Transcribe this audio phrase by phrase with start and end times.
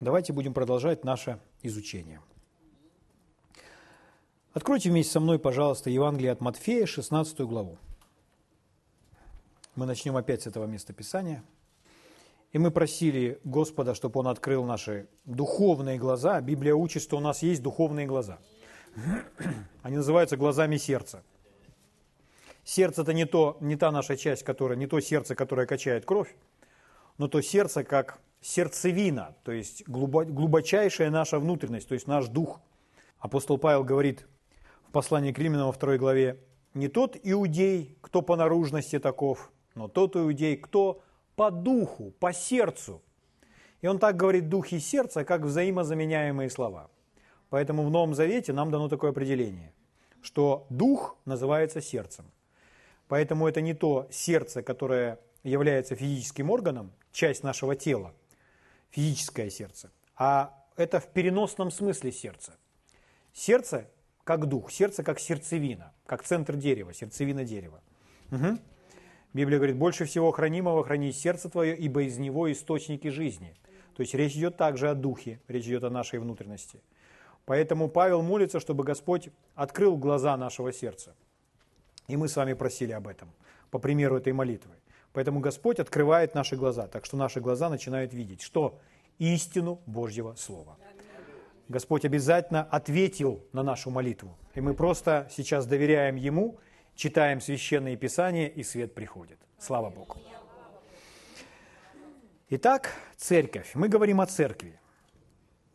[0.00, 2.20] Давайте будем продолжать наше изучение.
[4.52, 7.78] Откройте вместе со мной, пожалуйста, Евангелие от Матфея, 16 главу.
[9.74, 11.42] Мы начнем опять с этого места Писания.
[12.52, 16.40] И мы просили Господа, чтобы Он открыл наши духовные глаза.
[16.40, 18.38] Библия учит, что у нас есть духовные глаза.
[19.82, 21.24] Они называются глазами сердца.
[22.62, 26.36] Сердце– это не, то, не та наша часть, которая, не то сердце, которое качает кровь,
[27.16, 32.60] но то сердце, как сердцевина, то есть глубочайшая наша внутренность, то есть наш дух.
[33.18, 34.26] Апостол Павел говорит
[34.88, 36.40] в послании к Римлянам во второй главе,
[36.74, 41.02] «Не тот иудей, кто по наружности таков, но тот иудей, кто
[41.34, 43.02] по духу, по сердцу».
[43.80, 46.90] И он так говорит «дух и сердце», как взаимозаменяемые слова.
[47.50, 49.72] Поэтому в Новом Завете нам дано такое определение,
[50.22, 52.26] что дух называется сердцем.
[53.08, 58.12] Поэтому это не то сердце, которое является физическим органом, часть нашего тела,
[58.90, 62.56] физическое сердце, а это в переносном смысле сердце.
[63.32, 63.88] Сердце
[64.24, 67.82] как дух, сердце как сердцевина, как центр дерева, сердцевина дерева.
[68.30, 68.58] Угу.
[69.32, 73.54] Библия говорит, больше всего хранимого храни сердце твое, ибо из него источники жизни.
[73.94, 76.82] То есть речь идет также о духе, речь идет о нашей внутренности.
[77.44, 81.14] Поэтому Павел молится, чтобы Господь открыл глаза нашего сердца.
[82.06, 83.32] И мы с вами просили об этом,
[83.70, 84.74] по примеру этой молитвы.
[85.18, 88.78] Поэтому Господь открывает наши глаза, так что наши глаза начинают видеть, что
[89.18, 90.76] истину Божьего Слова.
[91.66, 94.38] Господь обязательно ответил на нашу молитву.
[94.54, 96.60] И мы просто сейчас доверяем Ему,
[96.94, 99.40] читаем священные писания, и свет приходит.
[99.58, 100.18] Слава Богу.
[102.50, 103.72] Итак, церковь.
[103.74, 104.78] Мы говорим о церкви.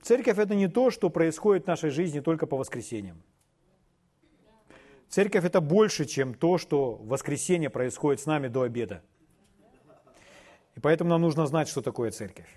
[0.02, 3.22] Церковь– это не то, что происходит в нашей жизни только по воскресеньям.
[5.09, 9.03] Церковь– это больше, чем то, что в воскресенье происходит с нами до обеда–
[10.75, 12.49] и поэтому нам нужно знать, что такое церковь.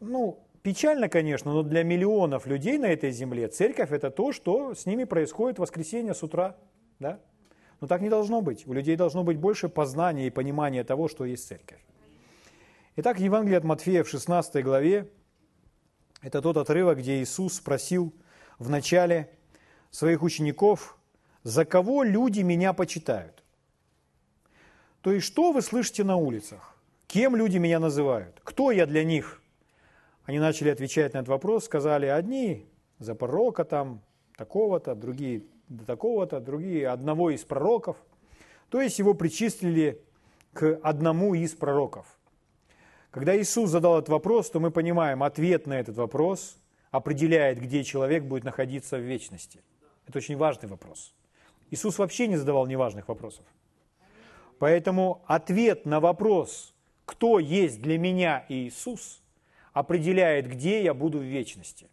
[0.00, 4.86] Ну, печально, конечно, но для миллионов людей на этой земле церковь это то, что с
[4.86, 6.56] ними происходит в воскресенье с утра.
[6.98, 7.20] Да?
[7.80, 8.66] Но так не должно быть.
[8.66, 11.80] У людей должно быть больше познания и понимания того, что есть церковь.
[12.96, 15.08] Итак, Евангелие от Матфея в 16 главе–
[16.22, 18.12] это тот отрывок, где Иисус спросил
[18.58, 19.30] в начале
[19.90, 20.98] своих учеников,
[21.44, 23.44] «За кого люди меня почитают?»
[25.02, 26.76] То есть, что вы слышите на улицах?
[27.06, 28.40] Кем люди меня называют?
[28.44, 29.40] Кто я для них?
[30.24, 32.66] Они начали отвечать на этот вопрос, сказали, одни
[32.98, 34.02] за пророка там,
[34.36, 37.96] такого-то, другие до такого-то, другие одного из пророков.
[38.68, 40.02] То есть его причислили
[40.52, 42.06] к одному из пророков.
[43.10, 46.58] Когда Иисус задал этот вопрос, то мы понимаем, ответ на этот вопрос
[46.90, 49.62] определяет, где человек будет находиться в вечности.
[50.06, 51.14] Это очень важный вопрос.
[51.70, 53.44] Иисус вообще не задавал неважных вопросов.
[54.58, 56.74] Поэтому ответ на вопрос,
[57.04, 59.22] кто есть для меня Иисус,
[59.72, 61.88] определяет, где я буду в вечности.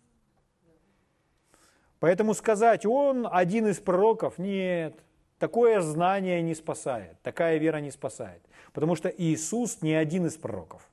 [2.00, 5.00] Поэтому сказать, он один из пророков, нет,
[5.40, 8.42] такое знание не спасает, такая вера не спасает.
[8.74, 10.90] Потому что Иисус не один из пророков.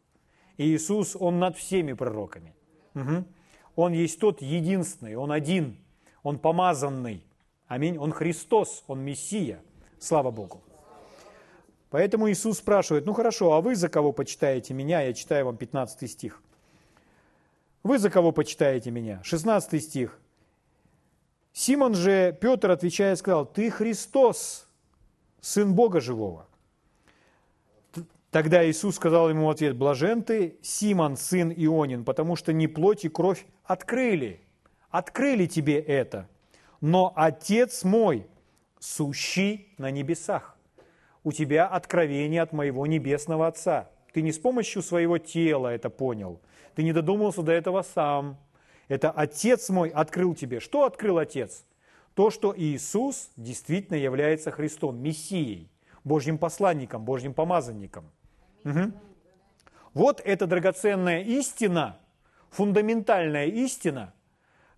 [0.57, 2.55] Иисус, Он над всеми пророками.
[2.95, 3.25] Угу.
[3.77, 5.77] Он есть тот единственный, Он один,
[6.23, 7.25] Он помазанный.
[7.67, 7.99] Аминь.
[7.99, 9.61] Он Христос, Он Мессия.
[9.99, 10.63] Слава Богу.
[11.93, 15.03] Поэтому Иисус спрашивает, ну хорошо, а вы за кого почитаете меня?
[15.03, 16.43] Я читаю вам 15 стих.
[17.83, 19.21] Вы за кого почитаете меня?
[19.23, 20.19] 16 стих.
[21.53, 24.67] Симон же, Петр, отвечая, сказал, ты Христос,
[25.43, 26.47] Сын Бога Живого.
[28.31, 33.05] Тогда Иисус сказал ему в ответ, блажен ты, Симон, сын Ионин, потому что не плоть
[33.05, 34.41] и кровь открыли,
[34.89, 36.27] открыли тебе это,
[36.81, 38.27] но Отец мой,
[38.81, 40.52] сущий на небесах
[41.25, 43.89] у тебя откровение от моего небесного Отца.
[44.13, 46.41] Ты не с помощью своего тела это понял.
[46.75, 48.39] Ты не додумался до этого сам.
[48.89, 50.61] Это Отец мой открыл тебе.
[50.61, 51.65] Что открыл Отец?
[52.15, 55.71] То, что Иисус действительно является Христом, Мессией,
[56.05, 58.11] Божьим посланником, Божьим помазанником.
[58.65, 58.93] Угу.
[59.95, 61.99] Вот эта драгоценная истина,
[62.51, 64.13] фундаментальная истина,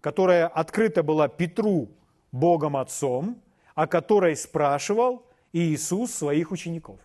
[0.01, 1.89] которая открыта была Петру
[2.31, 3.41] Богом Отцом,
[3.75, 6.99] о которой спрашивал Иисус своих учеников.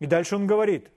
[0.00, 0.90] И дальше он говорит,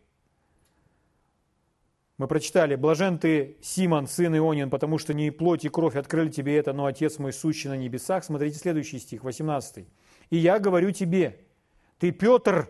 [2.18, 6.57] мы прочитали, «Блажен ты, Симон, сын Ионин, потому что не плоть и кровь открыли тебе
[6.57, 8.24] это, но Отец мой сущий на небесах».
[8.24, 9.86] Смотрите следующий стих, 18.
[10.31, 11.45] «И я говорю тебе,
[12.00, 12.69] ты Петр,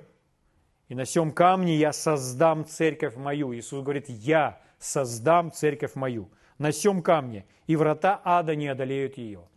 [0.89, 3.55] и на сем камне я создам церковь мою».
[3.55, 9.47] Иисус говорит, «Я создам церковь мою на сем камне, и врата ада не одолеют ее».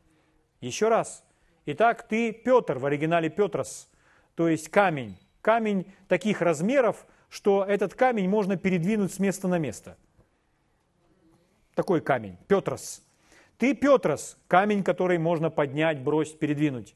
[0.61, 1.25] Еще раз,
[1.71, 3.91] Итак, ты Петр, в оригинале Петрос,
[4.37, 5.19] то есть камень.
[5.43, 9.99] Камень таких размеров, что этот камень можно передвинуть с места на место.
[11.75, 13.03] такой камень, Петрос.
[13.59, 16.95] Ты, Петрос, камень, который можно поднять, бросить, передвинуть.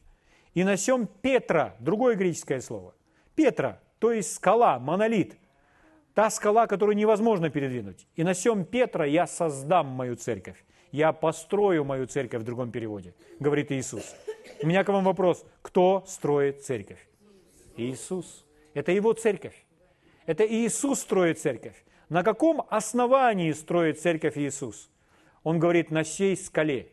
[0.55, 2.95] И на сем Петра, другое греческое слово.
[3.35, 5.37] Петра, то есть скала, монолит.
[6.15, 8.07] Та скала, которую невозможно передвинуть.
[8.17, 10.65] И на сем Петра я создам мою церковь.
[10.93, 14.15] Я построю мою церковь в другом переводе, говорит Иисус.
[14.61, 15.45] У меня к вам вопрос.
[15.63, 16.99] Кто строит церковь?
[17.77, 18.45] Иисус.
[18.75, 19.65] Это его церковь.
[20.27, 21.85] Это Иисус строит церковь.
[22.09, 24.91] На каком основании строит церковь Иисус?
[25.43, 26.89] Он говорит, на сей скале.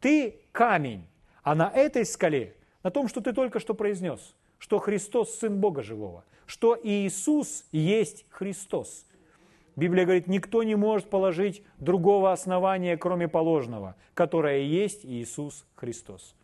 [0.00, 1.06] Ты камень,
[1.42, 5.82] а на этой скале, на том, что ты только что произнес, что Христос Сын Бога
[5.82, 9.04] Живого, что Иисус есть Христос.
[9.76, 16.34] Библия говорит, никто не может положить другого основания, кроме положенного, которое есть Иисус Христос.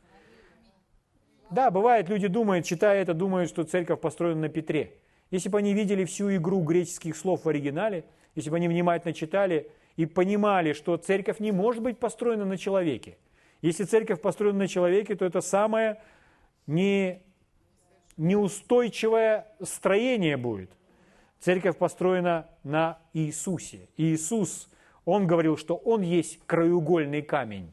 [1.51, 4.95] Да, бывает, люди думают, читая это, думают, что церковь построена на Петре.
[5.31, 8.05] Если бы они видели всю игру греческих слов в оригинале,
[8.35, 13.17] если бы они внимательно читали и понимали, что церковь не может быть построена на человеке.
[13.63, 16.01] Если церковь построена на человеке, то это самое
[16.67, 17.23] не,
[18.17, 20.71] неустойчивое строение будет.
[21.41, 23.89] Церковь построена на Иисусе.
[23.97, 24.69] Иисус,
[25.05, 27.73] Он говорил, что Он есть краеугольный камень.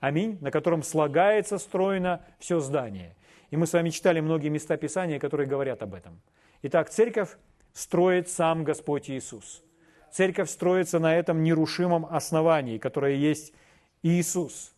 [0.00, 3.14] Аминь, на котором слагается, стройно все здание.
[3.50, 6.20] И мы с вами читали многие места Писания, которые говорят об этом.
[6.62, 7.36] Итак, церковь
[7.74, 9.62] строит сам Господь Иисус.
[10.10, 13.52] Церковь строится на этом нерушимом основании, которое есть
[14.02, 14.72] Иисус.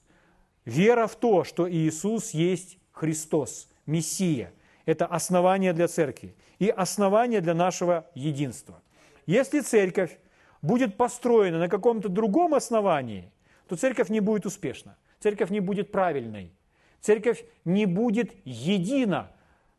[0.65, 4.53] Вера в то, что Иисус есть Христос, Мессия.
[4.87, 8.83] Это основание для церкви и основание для нашего единства.
[9.27, 10.19] Если церковь
[10.63, 13.31] будет построена на каком-то другом основании,
[13.69, 16.53] то церковь не будет успешна церковь не будет правильной.
[17.01, 19.31] Церковь не будет едина,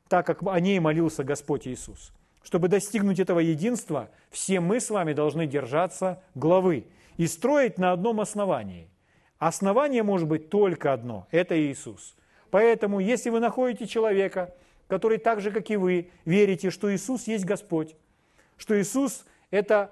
[0.07, 2.13] так как о ней молился Господь Иисус.
[2.43, 6.85] Чтобы достигнуть этого единства, все мы с вами должны держаться главы
[7.17, 8.89] и строить на одном основании.
[9.37, 12.15] Основание может быть только одно– это Иисус.
[12.49, 14.53] Поэтому, если вы находите человека,
[14.87, 17.95] который так же, как и вы, верите, что Иисус есть Господь,
[18.57, 19.91] что Иисус– это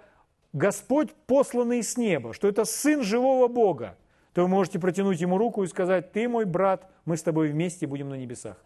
[0.54, 3.98] Господь, посланный с неба, что это Сын живого Бога,
[4.34, 7.88] то вы можете протянуть ему руку и сказать, ты мой брат, мы с тобой вместе
[7.88, 8.58] будем на небесах.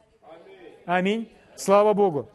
[0.86, 1.32] Аминь.
[1.56, 2.30] Слава Богу.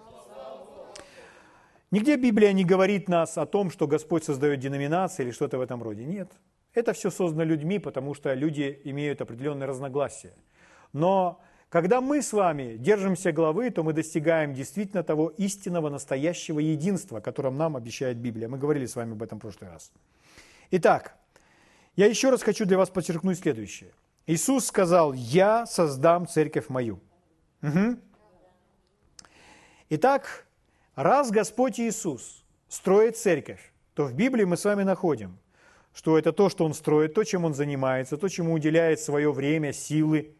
[1.90, 5.82] Нигде Библия не говорит нас о том, что Господь создает деноминации или что-то в этом
[5.82, 6.04] роде.
[6.04, 6.30] Нет.
[6.72, 10.34] Это все создано людьми, потому что люди имеют определенные разногласия.
[10.92, 17.20] Но когда мы с вами держимся главы, то мы достигаем действительно того истинного, настоящего единства,
[17.20, 18.48] которым нам обещает Библия.
[18.48, 19.92] Мы говорили с вами об этом в прошлый раз.
[20.70, 21.16] Итак,
[21.96, 23.92] я еще раз хочу для вас подчеркнуть следующее.
[24.26, 27.00] Иисус сказал, я создам церковь мою.
[27.62, 27.98] Угу.
[29.90, 30.46] Итак,
[30.94, 35.38] раз Господь Иисус строит церковь, то в Библии мы с вами находим,
[35.92, 39.72] что это то, что Он строит, то, чем Он занимается, то, чему уделяет свое время,
[39.72, 40.36] силы.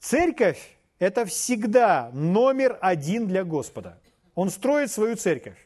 [0.00, 4.00] Церковь– это всегда номер один для Господа.
[4.34, 5.58] Он строит свою церковь,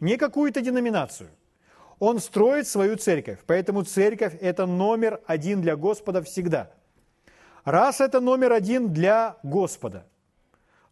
[0.00, 1.30] не какую-то деноминацию.
[1.98, 6.70] Он строит свою церковь, поэтому церковь– это номер один для Господа всегда.
[7.64, 10.06] Раз это номер один для Господа,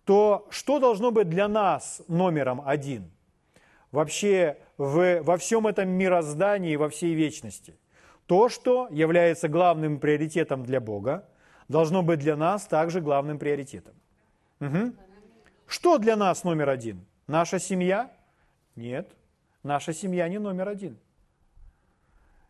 [0.04, 3.10] то что должно быть для нас номером один?
[3.92, 7.78] Вообще в, во всем этом мироздании, во всей вечности.
[8.26, 11.28] То, что является главным приоритетом для Бога,
[11.68, 13.94] должно быть для нас также главным приоритетом.
[14.60, 14.92] Угу.
[15.66, 17.06] Что для нас номер один?
[17.26, 18.10] Наша семья?
[18.74, 19.08] Нет.
[19.62, 20.98] Наша семья не номер один.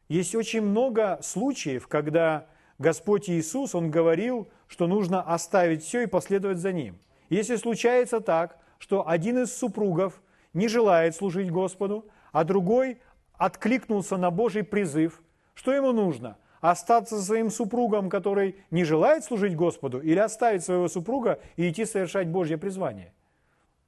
[0.09, 2.47] Есть очень много случаев, когда
[2.79, 6.99] Господь Иисус, Он говорил, что нужно оставить все и последовать за Ним.
[7.29, 10.21] Если случается так, что один из супругов
[10.53, 13.01] не желает служить Господу, а другой
[13.35, 15.23] откликнулся на Божий призыв,
[15.55, 16.37] что ему нужно?
[16.61, 21.85] Остаться со своим супругом, который не желает служить Господу, или оставить своего супруга и идти
[21.85, 23.13] совершать Божье призвание?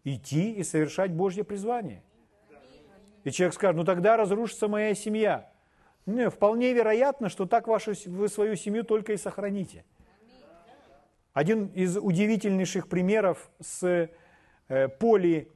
[0.04, 2.02] Идти и совершать Божье призвание.
[3.24, 5.50] И человек скажет, ну тогда разрушится моя семья.
[6.08, 9.84] Не, вполне вероятно, что так вашу, вы свою семью только и сохраните.
[11.34, 14.08] Один из удивительнейших примеров с
[14.68, 15.52] э, Поли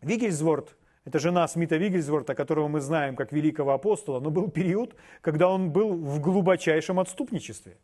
[0.00, 5.48] Вигельсворт, это жена Смита Вигельсворта, которого мы знаем как великого апостола, но был период, когда
[5.48, 7.76] он был в глубочайшем отступничестве.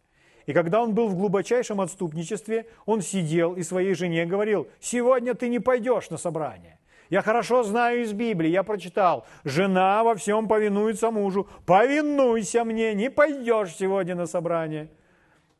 [0.46, 5.48] И когда он был в глубочайшем отступничестве, он сидел и своей жене говорил, сегодня ты
[5.48, 6.78] не пойдешь на собрание.
[7.10, 9.26] Я хорошо знаю из Библии, я прочитал.
[9.44, 11.48] Жена во всем повинуется мужу.
[11.66, 14.88] Повинуйся мне, не пойдешь сегодня на собрание.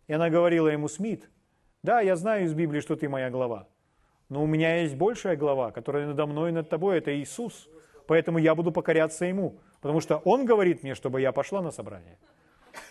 [0.06, 1.28] И она говорила ему, Смит,
[1.82, 3.66] да, я знаю из Библии, что ты моя глава.
[4.28, 7.68] Но у меня есть большая глава, которая надо мной и над тобой, это Иисус.
[8.06, 9.58] Поэтому я буду покоряться Ему.
[9.80, 12.16] Потому что Он говорит мне, чтобы я пошла на собрание.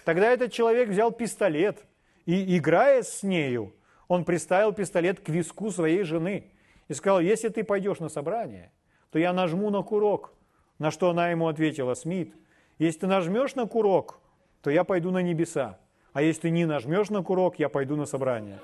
[0.03, 1.85] Тогда этот человек взял пистолет
[2.25, 3.73] и, играя с нею,
[4.09, 6.51] он приставил пистолет к виску своей жены
[6.89, 8.72] и сказал, если ты пойдешь на собрание,
[9.12, 10.34] то я нажму на курок.
[10.79, 12.34] На что она ему ответила, Смит,
[12.77, 14.19] если ты нажмешь на курок,
[14.62, 15.77] то я пойду на небеса.
[16.13, 18.60] А если ты не нажмешь на курок, я пойду на собрание.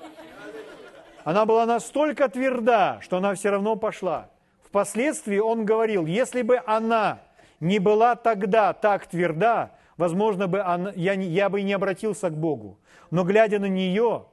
[1.24, 4.30] Она была настолько тверда, что она все равно пошла.
[4.62, 7.20] Впоследствии он говорил, если бы она
[7.60, 12.36] не была тогда так тверда, возможно, бы она, я, я бы и не обратился к
[12.36, 12.78] Богу.
[13.10, 14.26] Но глядя на нее,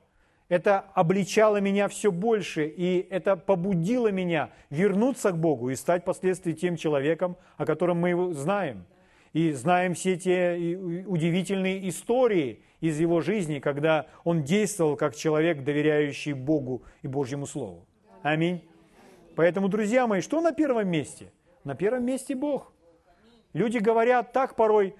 [0.53, 6.53] это обличало меня все больше, и это побудило меня вернуться к Богу и стать впоследствии
[6.53, 8.85] тем человеком, о котором мы его знаем.
[9.33, 16.33] И знаем все те удивительные истории из его жизни, когда он действовал как человек, доверяющий
[16.33, 17.87] Богу и Божьему Слову.
[18.21, 18.61] Аминь.
[19.35, 21.31] Поэтому, друзья мои, что на первом месте?
[21.63, 22.71] На первом месте Бог.
[23.53, 24.93] Люди говорят так порой,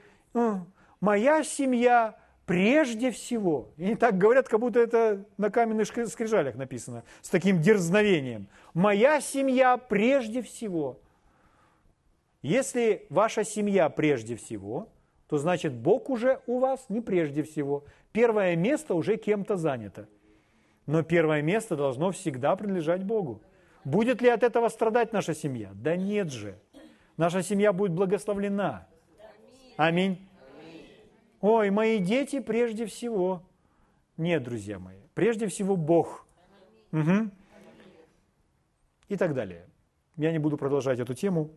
[1.00, 2.16] моя семья
[2.46, 3.70] прежде всего.
[3.78, 8.48] И они так говорят, как будто это на каменных скрижалях написано, с таким дерзновением.
[8.74, 11.00] Моя семья прежде всего.
[12.42, 14.90] Если ваша семья прежде всего,
[15.30, 17.86] то значит Бог уже у вас не прежде всего.
[18.12, 20.08] Первое место уже кем-то занято.
[20.86, 23.42] Но первое место должно всегда принадлежать Богу.
[23.86, 25.72] Будет ли от этого страдать наша семья?
[25.74, 26.60] Да нет же.
[27.16, 28.88] Наша семья будет благословлена.
[29.78, 30.28] Аминь.
[31.44, 33.44] Ой, мои дети прежде всего.
[34.16, 36.26] Нет, друзья мои, прежде всего Бог.
[36.94, 37.30] Угу.
[39.10, 39.66] И так далее.
[40.16, 41.50] Я не буду продолжать эту тему.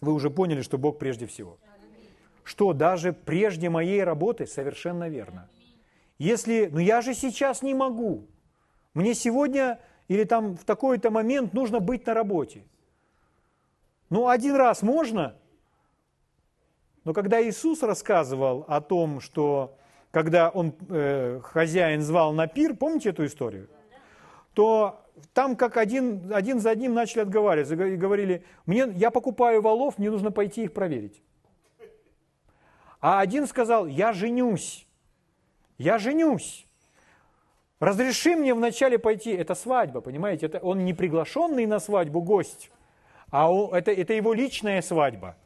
[0.00, 1.56] Вы уже поняли, что Бог прежде всего.
[2.42, 5.48] Что даже прежде моей работы совершенно верно.
[6.18, 8.26] Если, ну я же сейчас не могу.
[8.92, 12.64] Мне сегодня или там в такой-то момент нужно быть на работе.
[14.10, 15.36] Ну, один раз можно,
[17.06, 19.76] но когда Иисус рассказывал о том, что
[20.10, 23.68] когда он, э, хозяин звал на пир, помните эту историю?
[24.54, 24.98] То
[25.32, 30.10] там как один, один за одним начали отговариваться и говорили, мне, я покупаю валов, мне
[30.10, 31.22] нужно пойти их проверить.
[33.00, 34.88] А один сказал, я женюсь,
[35.78, 36.66] я женюсь.
[37.78, 42.72] Разреши мне вначале пойти, это свадьба, понимаете, это он не приглашенный на свадьбу гость,
[43.30, 45.36] а он, это, это его личная свадьба.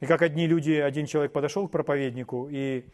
[0.00, 2.86] И как одни люди, один человек подошел к проповеднику и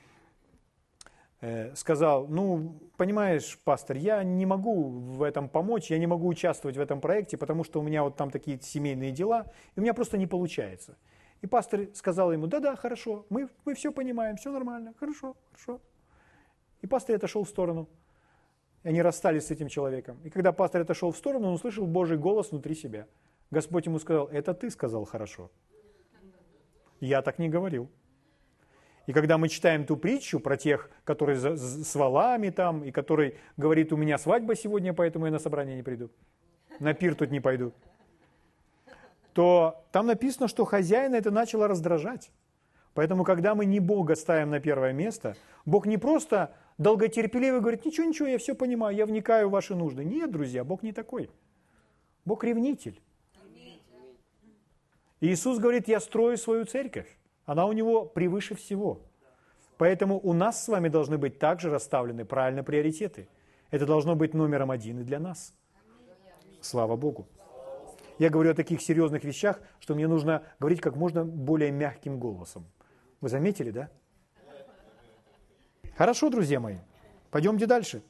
[1.41, 6.77] э, сказал, ну, понимаешь, пастор, я не могу в этом помочь, я не могу участвовать
[6.77, 9.93] в этом проекте, потому что у меня вот там такие семейные дела, и у меня
[9.93, 10.97] просто не получается.
[11.43, 15.83] И пастор сказал ему, да-да, хорошо, мы, мы все понимаем, все нормально, хорошо, хорошо.
[16.81, 17.89] И пастор отошел в сторону.
[18.83, 20.19] И они расстались с этим человеком.
[20.25, 23.07] И когда пастор отошел в сторону, он услышал Божий голос внутри себя.
[23.51, 25.51] Господь ему сказал, это ты сказал хорошо.
[27.05, 27.91] Я так не говорил.
[29.07, 33.93] И когда мы читаем ту притчу про тех, которые с валами там, и который говорит,
[33.93, 36.11] у меня свадьба сегодня, поэтому я на собрание не приду,
[36.81, 37.73] на пир тут не пойду,
[39.35, 42.31] то там написано, что хозяина это начало раздражать.
[42.95, 48.07] Поэтому, когда мы не Бога ставим на первое место, Бог не просто долготерпеливый говорит, ничего,
[48.07, 50.05] ничего, я все понимаю, я вникаю в ваши нужды.
[50.05, 51.29] Нет, друзья, Бог не такой.
[52.25, 53.03] Бог ревнитель.
[55.27, 57.07] Иисус говорит, я строю свою церковь.
[57.47, 59.01] Она у него превыше всего.
[59.79, 63.29] Поэтому у нас с вами должны быть также расставлены правильно приоритеты.
[63.71, 65.55] Это должно быть номером один и для нас.
[66.61, 67.27] Слава Богу.
[68.19, 72.67] Я говорю о таких серьезных вещах, что мне нужно говорить как можно более мягким голосом.
[73.23, 73.91] Вы заметили, да?
[75.97, 76.77] Хорошо, друзья мои.
[77.31, 78.03] Пойдемте дальше.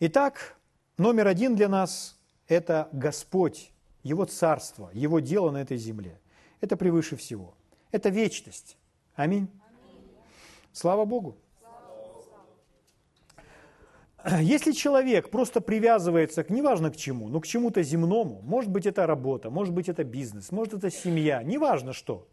[0.00, 0.58] Итак,
[0.98, 6.18] номер один для нас– это Господь его царство, Его дело на этой земле.
[6.60, 7.54] Это превыше всего.
[7.90, 8.76] Это вечность.
[9.14, 9.48] Аминь.
[10.72, 11.36] Слава Богу.
[14.40, 19.06] Если человек просто привязывается к неважно к чему, но к чему-то земному, может быть это
[19.06, 22.28] работа, может быть это бизнес, может это семья, неважно что.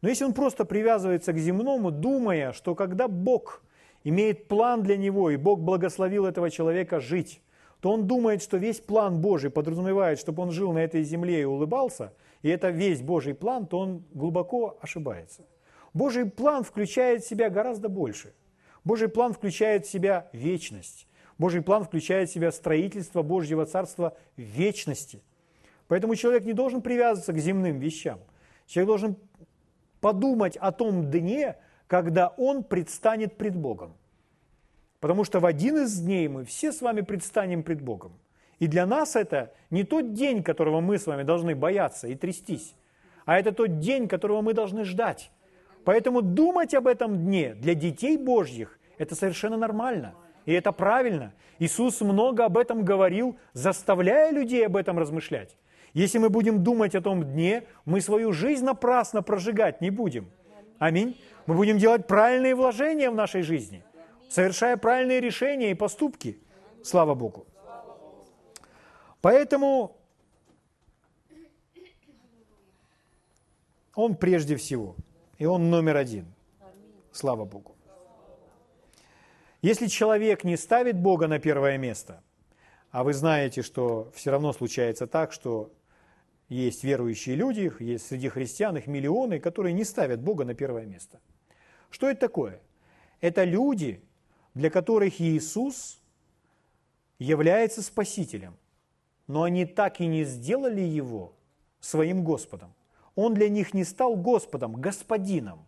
[0.00, 3.62] Но если он просто привязывается к земному, думая, что когда Бог
[4.02, 7.40] имеет план для него, и Бог благословил этого человека жить,
[7.82, 11.44] то он думает, что весь план Божий подразумевает, чтобы он жил на этой земле и
[11.44, 12.12] улыбался,
[12.42, 15.42] и это весь Божий план, то он глубоко ошибается.
[15.92, 18.34] Божий план включает в себя гораздо больше.
[18.84, 21.08] Божий план включает в себя вечность.
[21.38, 25.20] Божий план включает в себя строительство Божьего Царства вечности.
[25.88, 28.20] Поэтому человек не должен привязываться к земным вещам.
[28.66, 29.16] Человек должен
[30.00, 31.56] подумать о том дне,
[31.88, 33.94] когда он предстанет пред Богом.
[35.02, 38.12] Потому что в один из дней мы все с вами предстанем пред Богом.
[38.60, 42.76] И для нас это не тот день, которого мы с вами должны бояться и трястись,
[43.24, 45.32] а это тот день, которого мы должны ждать.
[45.84, 50.14] Поэтому думать об этом дне для детей Божьих– это совершенно нормально.
[50.46, 51.32] И это правильно.
[51.58, 55.56] Иисус много об этом говорил, заставляя людей об этом размышлять.
[55.94, 60.30] Если мы будем думать о том дне, мы свою жизнь напрасно прожигать не будем.
[60.78, 61.20] Аминь.
[61.46, 63.82] Мы будем делать правильные вложения в нашей жизни,
[64.32, 66.40] совершая правильные решения и поступки.
[66.82, 67.46] Слава Богу.
[69.20, 69.96] Поэтому
[73.94, 74.96] Он прежде всего,
[75.38, 76.24] и Он номер один.
[77.12, 77.76] Слава Богу.
[79.60, 82.22] Если человек не ставит Бога на первое место,
[82.90, 85.70] а вы знаете, что все равно случается так, что
[86.48, 91.20] есть верующие люди, есть среди христиан их миллионы, которые не ставят Бога на первое место.
[91.90, 92.60] Что это такое?
[93.20, 94.02] Это люди,
[94.54, 96.00] для которых Иисус
[97.18, 98.56] является Спасителем,
[99.26, 101.34] но они так и не сделали Его
[101.80, 102.74] своим Господом.
[103.14, 105.66] Он для них не стал Господом, Господином.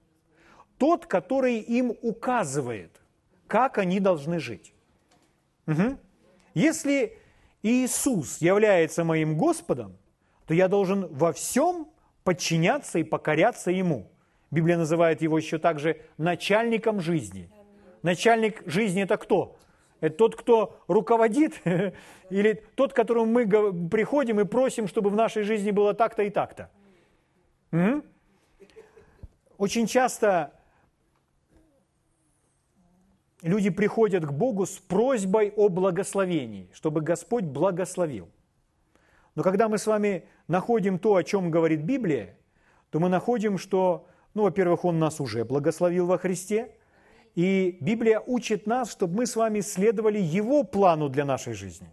[0.78, 3.00] Тот, который им указывает,
[3.46, 4.74] как они должны жить.
[5.66, 5.98] Угу.
[6.54, 7.18] Если
[7.62, 9.96] Иисус является моим Господом,
[10.46, 11.88] то я должен во всем
[12.24, 14.10] подчиняться и покоряться Ему.
[14.50, 17.50] Библия называет его еще также начальником жизни.
[18.04, 19.56] Начальник жизни это кто?
[20.00, 21.54] Это тот, кто руководит,
[22.30, 23.48] или тот, к которому мы
[23.88, 26.70] приходим и просим, чтобы в нашей жизни было так-то и так-то.
[29.56, 30.52] Очень часто
[33.40, 38.28] люди приходят к Богу с просьбой о благословении, чтобы Господь благословил.
[39.34, 42.36] Но когда мы с вами находим то, о чем говорит Библия,
[42.90, 46.76] то мы находим, что, ну, во-первых, Он нас уже благословил во Христе,
[47.34, 51.88] и Библия учит нас, чтобы мы с вами следовали Его плану для нашей жизни.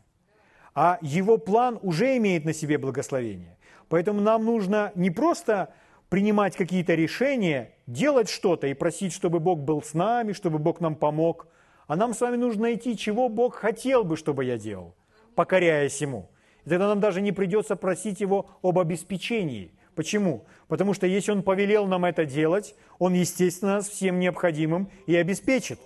[0.75, 3.57] А Его план уже имеет на себе благословение.
[3.89, 5.73] Поэтому нам нужно не просто
[6.09, 10.95] принимать какие-то решения, делать что-то и просить, чтобы Бог был с нами, чтобы Бог нам
[10.95, 11.47] помог,
[11.87, 14.95] а нам с вами нужно найти, чего Бог хотел бы, чтобы я делал,
[15.35, 16.29] покоряясь Ему.
[16.65, 19.73] И тогда нам даже не придется просить Его об обеспечении.
[20.01, 20.47] Почему?
[20.67, 25.79] Потому что если Он повелел нам это делать, Он, естественно, нас всем необходимым и обеспечит.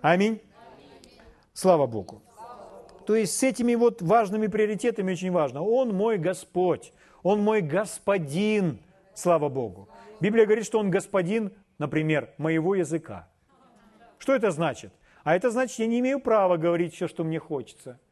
[0.00, 0.40] Аминь.
[1.52, 2.20] Слава Богу.
[3.06, 5.62] То есть с этими вот важными приоритетами очень важно.
[5.62, 8.80] Он мой Господь, Он мой Господин,
[9.14, 9.88] слава Богу.
[10.20, 13.28] Библия говорит, что Он Господин, например, моего языка.
[14.18, 14.92] Что это значит?
[15.22, 18.00] А это значит, я не имею права говорить все, что мне хочется–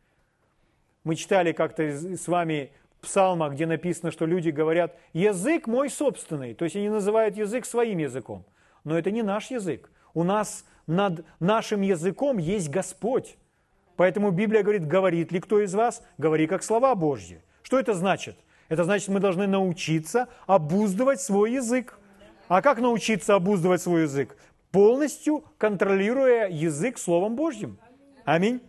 [1.09, 6.65] мы читали как-то с вами псалма, где написано, что люди говорят, язык мой собственный, то
[6.65, 8.45] есть они называют язык своим языком.
[8.85, 9.91] Но это не наш язык.
[10.15, 13.37] У нас над нашим языком есть Господь.
[13.97, 17.43] Поэтому Библия говорит, говорит ли кто из вас, говори как слова Божьи.
[17.63, 18.37] Что это значит?
[18.69, 21.99] Это значит, мы должны научиться обуздывать свой язык.
[22.49, 24.37] А как научиться обуздывать свой язык?
[24.71, 27.79] Полностью контролируя язык Словом Божьим.
[28.25, 28.61] Аминь.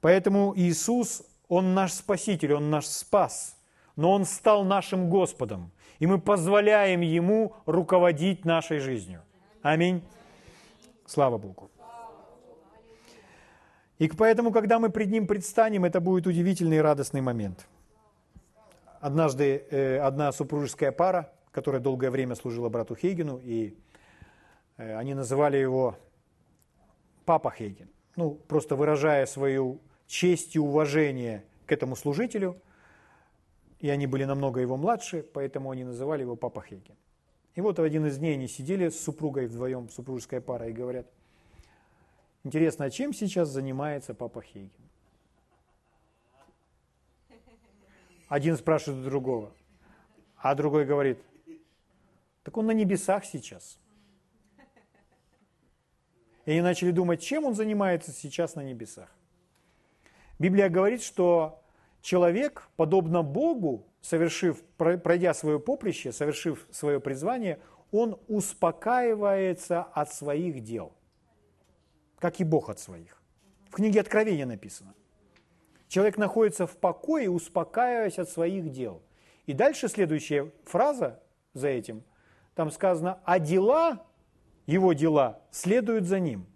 [0.00, 3.56] Поэтому Иисус, Он наш Спаситель, Он наш Спас,
[3.96, 9.22] но Он стал нашим Господом, и мы позволяем Ему руководить нашей жизнью.
[9.62, 10.02] Аминь.
[11.06, 11.70] Слава Богу.
[13.98, 17.66] И поэтому, когда мы пред Ним предстанем, это будет удивительный и радостный момент.
[19.00, 23.74] Однажды э, одна супружеская пара, которая долгое время служила брату Хейгену, и
[24.76, 25.96] э, они называли его
[27.24, 32.60] Папа Хейген ну, просто выражая свою честь и уважение к этому служителю,
[33.80, 36.96] и они были намного его младше, поэтому они называли его Папа Хейген.
[37.54, 41.06] И вот в один из дней они сидели с супругой вдвоем, супружеская пара, и говорят,
[42.44, 44.70] интересно, а чем сейчас занимается Папа Хейген?
[48.28, 49.52] Один спрашивает другого,
[50.36, 51.18] а другой говорит,
[52.42, 53.78] так он на небесах сейчас–
[56.46, 59.10] и они начали думать, чем он занимается сейчас на небесах.
[60.38, 61.62] Библия говорит, что
[62.02, 67.58] человек, подобно Богу, совершив, пройдя свое поприще, совершив свое призвание,
[67.90, 70.92] он успокаивается от своих дел,
[72.18, 73.22] как и Бог от своих.
[73.70, 74.94] В книге Откровения написано.
[75.88, 79.02] Человек находится в покое, успокаиваясь от своих дел.
[79.46, 81.22] И дальше следующая фраза
[81.54, 82.02] за этим,
[82.54, 84.04] там сказано, а дела
[84.66, 86.46] его дела следуют за ним.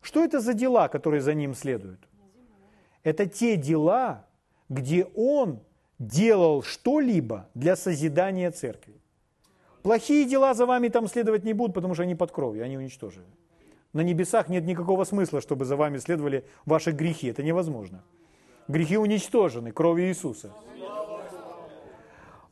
[0.00, 2.08] Что это за дела, которые за ним следуют?
[3.02, 4.26] Это те дела,
[4.68, 5.60] где он
[5.98, 8.94] делал что-либо для созидания церкви.
[9.82, 13.26] Плохие дела за вами там следовать не будут, потому что они под кровью, они уничтожены.
[13.92, 17.28] На небесах нет никакого смысла, чтобы за вами следовали ваши грехи.
[17.28, 18.02] Это невозможно.
[18.68, 20.52] Грехи уничтожены кровью Иисуса.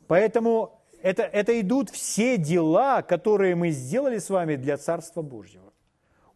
[0.07, 5.73] Поэтому это, это идут все дела, которые мы сделали с вами для Царства Божьего.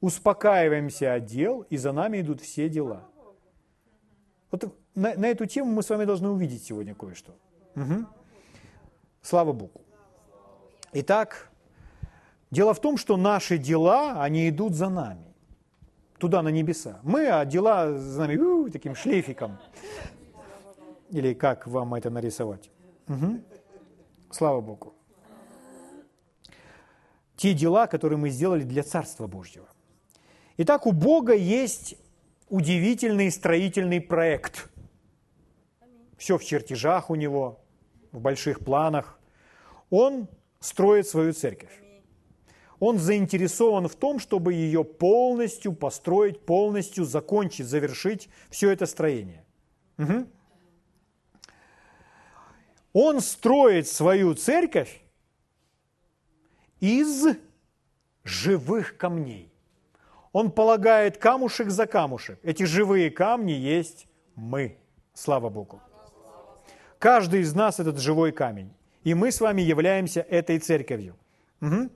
[0.01, 3.09] Успокаиваемся от дел, и за нами идут все дела.
[4.55, 7.35] Вот на, на эту тему мы с вами должны увидеть сегодня кое-что.
[7.75, 8.07] Угу.
[9.21, 9.81] Слава Богу.
[10.93, 11.51] Итак,
[12.53, 15.35] дело в том, что наши дела, они идут за нами.
[16.19, 17.01] Туда, на небеса.
[17.03, 19.59] Мы, а дела за нами у, таким шлейфиком.
[21.11, 22.71] Или как вам это нарисовать?
[23.09, 23.41] Угу.
[24.31, 24.95] Слава Богу.
[27.35, 29.67] Те дела, которые мы сделали для Царства Божьего.
[30.59, 31.97] Итак, у Бога есть
[32.55, 34.71] удивительный строительный проект.
[36.17, 37.65] Все в чертежах у него,
[38.13, 39.19] в больших планах.
[39.91, 40.29] Он
[40.61, 41.73] строит свою церковь.
[42.79, 49.45] Он заинтересован в том, чтобы ее полностью построить, полностью закончить, завершить все это строение.
[49.99, 50.27] Угу.
[52.93, 55.03] Он строит свою церковь
[56.79, 57.37] из
[58.23, 59.54] живых камней.
[60.35, 62.41] Он полагает камушек за камушек.
[62.43, 64.77] Эти живые камни есть мы.
[65.15, 65.81] Слава Богу.
[66.99, 68.75] Каждый из нас этот живой камень.
[69.05, 71.15] И мы с вами являемся этой церковью.
[71.61, 71.89] Угу.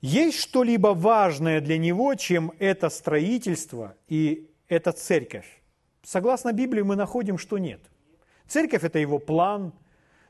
[0.00, 5.46] Есть что-либо важное для него, чем это строительство и эта церковь?
[6.02, 7.80] Согласно Библии мы находим, что нет.
[8.48, 9.72] Церковь– это его план,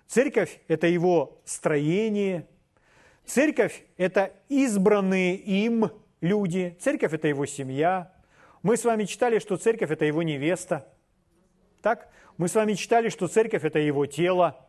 [0.06, 2.46] церковь– это его строение–
[3.24, 8.12] Церковь– это избранные им люди, церковь– это его семья.
[8.62, 10.87] Мы с вами читали, что церковь– это его невеста.
[11.80, 12.08] Так?
[12.37, 14.68] Мы с вами читали, что церковь– это его тело.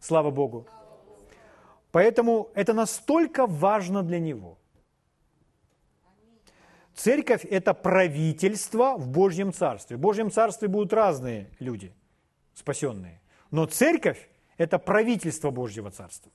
[0.00, 0.66] Слава Богу.
[1.90, 4.58] Поэтому это настолько важно для него.
[6.94, 9.96] Церковь– это правительство в Божьем Царстве.
[9.96, 11.92] В Божьем Царстве будут разные люди,
[12.54, 13.20] спасенные.
[13.50, 16.30] Но церковь– это правительство Божьего Царства.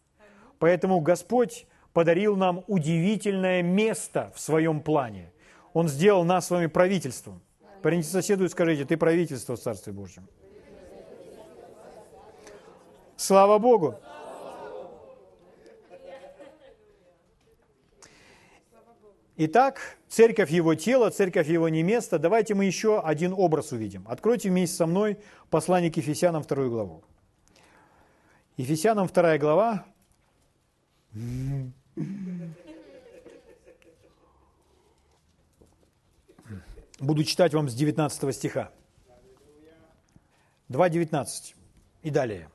[0.64, 5.30] Поэтому Господь подарил нам удивительное место в своем плане.
[5.74, 7.42] Он сделал нас с вами правительством.
[7.82, 10.26] Парните соседу и скажите, ты правительство в Царстве Божьем.
[13.18, 13.96] Слава Богу!
[19.36, 22.20] Итак, церковь его тело, церковь его не место.
[22.20, 24.06] Давайте мы еще один образ увидим.
[24.08, 25.18] Откройте вместе со мной
[25.50, 27.04] послание к Ефесянам, вторую главу.
[28.56, 29.86] Ефесянам, вторая глава,
[37.00, 38.72] Буду читать вам с 19 стиха.
[40.70, 41.54] 2.19
[42.02, 42.50] и далее.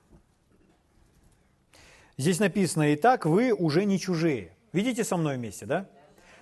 [2.16, 4.56] Здесь написано, «Итак, вы уже не чужие».
[4.72, 5.88] Видите со мной вместе, да?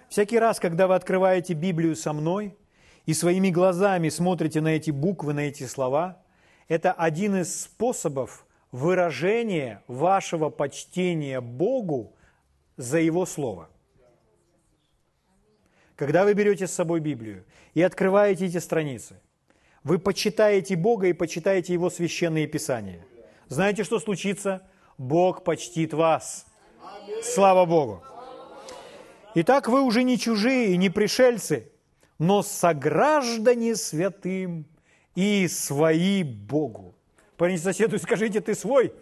[0.09, 2.57] Всякий раз, когда вы открываете Библию со мной
[3.05, 6.23] и своими глазами смотрите на эти буквы, на эти слова,
[6.69, 8.46] это один из способов
[8.77, 12.15] выражение вашего почтения Богу
[12.77, 13.71] за Его Слово.
[15.97, 19.19] Когда вы берете с собой Библию и открываете эти страницы,
[19.83, 23.03] вы почитаете Бога и почитаете Его священные Писания.
[23.49, 24.69] Знаете, что случится?
[24.99, 26.47] Бог почтит вас.
[27.23, 28.03] Слава Богу!
[29.37, 31.73] Итак, вы уже не чужие не пришельцы,
[32.19, 34.67] но сограждане святым
[35.15, 36.96] и свои Богу.
[37.37, 38.95] Парень соседу скажите, ты свой?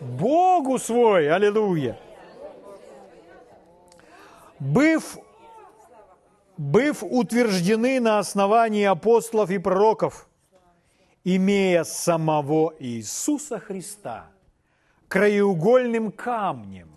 [0.00, 1.98] Богу свой, аллилуйя!
[4.60, 5.18] Быв,
[6.56, 10.28] быв утверждены на основании апостолов и пророков,
[11.24, 14.30] имея самого Иисуса Христа
[15.08, 16.90] краеугольным камнем,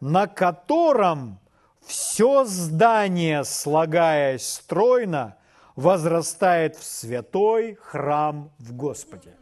[0.00, 1.40] на котором
[1.80, 5.36] все здание, слагаясь стройно,
[5.76, 9.36] возрастает в святой храм в Господе.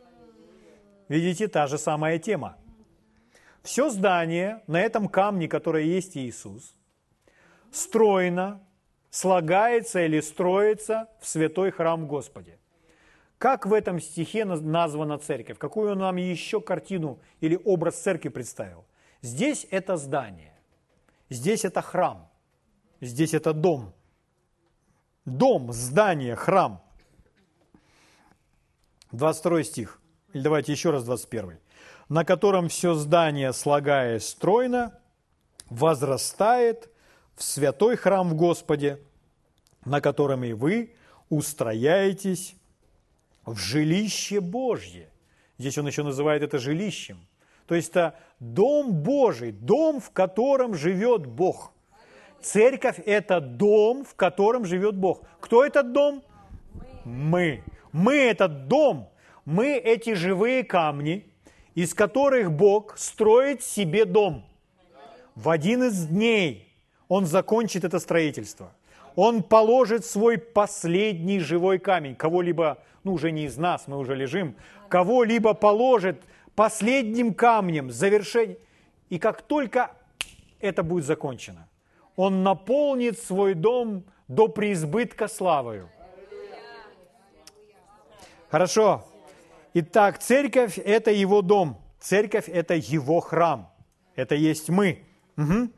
[1.09, 2.57] Видите, та же самая тема.
[3.63, 6.75] Все здание на этом камне, которое есть Иисус,
[7.71, 8.63] стройно
[9.11, 12.59] слагается или строится в святой храм Господе.
[13.39, 15.59] Как в этом стихе названа церковь?
[15.59, 18.85] Какую он нам еще картину или образ церкви представил?
[19.23, 20.55] Здесь это здание,
[21.31, 22.29] здесь это храм,
[23.01, 23.93] здесь это дом–
[25.29, 26.83] дом, здание, храм.
[29.13, 30.01] 22 стих.
[30.33, 31.59] Или давайте еще раз 21.
[32.09, 34.99] На котором все здание, слагаясь стройно,
[35.71, 36.91] возрастает
[37.35, 39.01] в святой храм в Господе,
[39.85, 40.95] на котором и вы
[41.29, 42.55] устрояетесь
[43.45, 45.11] в жилище Божье.
[45.59, 47.27] Здесь он еще называет это жилищем.
[47.67, 51.73] То есть это дом Божий, дом, в котором живет Бог–
[52.41, 55.23] Церковь– это дом, в котором живет Бог.
[55.41, 56.23] Кто этот дом?
[57.05, 57.63] Мы.
[57.93, 59.09] Мы– этот дом.
[59.45, 61.27] Мы эти живые камни,
[61.75, 64.45] из которых Бог строит себе дом.
[65.35, 66.73] В один из дней
[67.09, 68.73] Он закончит это строительство.
[69.15, 72.15] Он положит свой последний живой камень.
[72.15, 74.55] Кого-либо, ну уже не из нас, мы уже лежим,
[74.89, 76.23] кого-либо положит
[76.55, 78.59] последним камнем завершение.
[79.11, 79.93] И как только
[80.61, 81.68] это будет закончено,
[82.19, 85.89] Он наполнит свой дом до преизбытка славою.
[88.51, 89.05] Хорошо.
[89.73, 91.81] Итак, церковь– это его дом.
[92.01, 93.73] Церковь– это его храм.
[94.17, 95.05] Это есть мы.
[95.37, 95.71] Угу.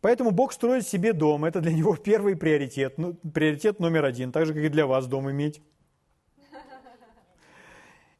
[0.00, 1.44] Поэтому Бог строит себе дом.
[1.44, 2.98] Это для него первый приоритет.
[2.98, 4.32] Ну, приоритет номер один.
[4.32, 5.62] Так же, как и для вас дом иметь.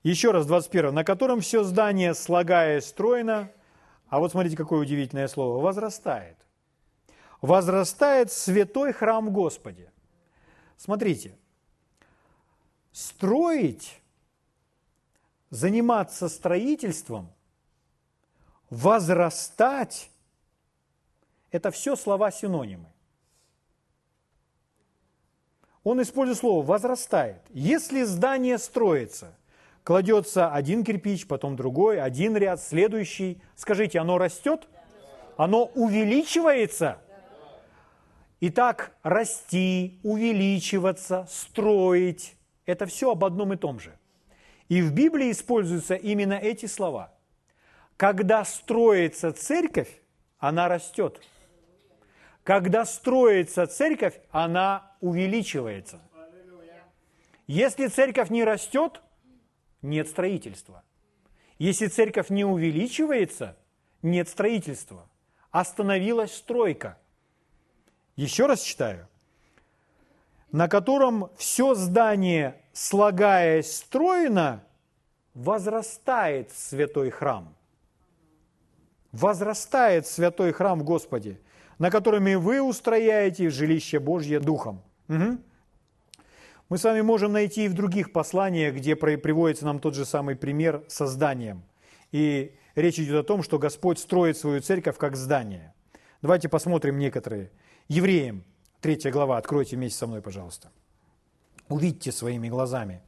[0.05, 0.95] Еще раз, 21.
[0.95, 3.51] На котором все здание, слагаясь, строено.
[4.17, 5.63] А вот смотрите, какое удивительное слово.
[5.63, 6.39] Возрастает.
[7.43, 9.91] Возрастает святой храм Господи.
[10.79, 11.37] Смотрите,
[12.93, 14.01] строить,
[15.51, 17.31] заниматься строительством,
[18.71, 20.11] возрастать–
[21.51, 22.91] это все слова-синонимы.
[25.85, 27.43] Он использует слово «возрастает».
[27.51, 29.37] Если здание строится,
[29.87, 33.41] кладется один кирпич, потом другой, один ряд, следующий.
[33.55, 34.67] Скажите, оно растет?
[35.37, 36.99] Оно увеличивается?
[38.41, 43.97] Итак, расти, увеличиваться, строить это все об одном и том же.
[44.69, 47.15] И в Библии используются именно эти слова.
[47.97, 50.01] Когда строится церковь,
[50.39, 51.21] она растет.
[52.43, 56.01] Когда строится церковь, она увеличивается.
[57.47, 59.01] Если церковь не растет,
[59.87, 60.83] нет строительства.
[61.59, 63.57] Если церковь не увеличивается,
[64.03, 65.09] нет строительства.
[65.51, 66.99] Остановилась стройка.
[68.17, 69.09] Еще раз читаю
[70.53, 74.65] на котором все здание, слагаясь стройно,
[75.35, 77.55] возрастает святой храм.
[79.13, 81.41] Возрастает святой храм Господи,
[81.79, 84.83] на котором и вы устрояете жилище Божье Духом.
[85.09, 85.39] Угу.
[86.69, 90.35] Мы с вами можем найти и в других посланиях, где приводится нам тот же самый
[90.35, 91.63] пример со зданием.
[92.13, 95.75] И речь идет о том, что Господь строит свою церковь как здание.
[96.23, 97.51] Давайте посмотрим некоторые.
[97.89, 98.45] Евреям,
[98.81, 100.71] Третья глава, откройте вместе со мной, пожалуйста.
[101.69, 103.01] Увидьте своими глазами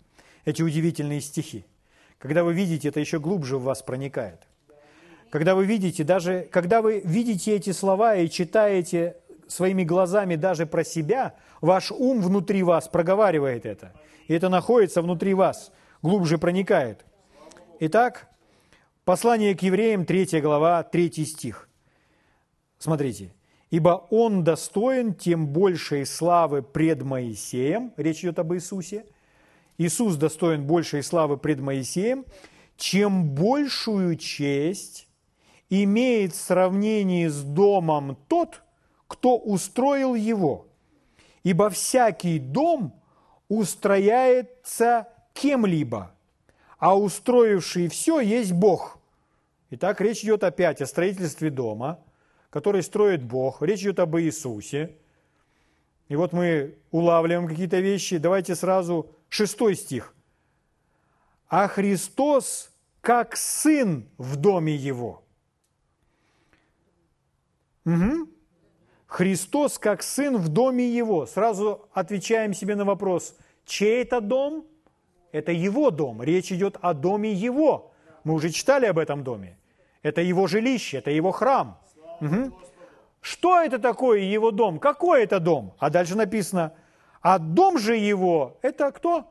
[0.44, 1.66] эти удивительные стихи.
[2.18, 4.48] Когда вы видите, это еще глубже в вас проникает.
[5.30, 9.18] Когда вы видите, даже когда вы видите эти слова и читаете
[9.48, 13.92] своими глазами даже про себя, ваш ум внутри вас проговаривает это.
[14.26, 17.04] И это находится внутри вас, глубже проникает.
[17.80, 18.28] Итак,
[19.04, 21.68] послание к евреям, 3 глава, 3 стих.
[22.78, 23.32] Смотрите
[23.70, 29.04] ибо он достоин тем большей славы пред Моисеем, речь идет об Иисусе,
[29.76, 32.24] Иисус достоин большей славы пред Моисеем,
[32.76, 35.08] чем большую честь
[35.68, 38.62] имеет в сравнении с домом тот,
[39.08, 40.68] кто устроил его.
[41.42, 42.94] Ибо всякий дом
[43.48, 46.12] устрояется кем-либо,
[46.78, 48.98] а устроивший все есть Бог.
[49.70, 51.98] Итак, речь идет опять о строительстве дома–
[52.50, 53.62] который строит Бог.
[53.62, 54.96] Речь идет об Иисусе.
[56.08, 58.18] И вот мы улавливаем какие-то вещи.
[58.18, 60.14] Давайте сразу шестой стих.
[61.48, 65.24] «А Христос как Сын в доме Его».
[67.84, 68.28] Угу.
[69.08, 71.26] Христос как Сын в доме Его.
[71.26, 74.64] Сразу отвечаем себе на вопрос, чей это дом?
[75.32, 76.22] Это Его дом.
[76.22, 77.90] Речь идет о доме Его.
[78.22, 79.58] Мы уже читали об этом доме.
[80.02, 81.80] Это Его жилище, это Его храм.
[82.20, 82.52] Угу.
[83.20, 84.78] Что это такое его дом?
[84.78, 85.74] Какой это дом?
[85.78, 86.72] А дальше написано,
[87.20, 89.30] а дом же его, это кто?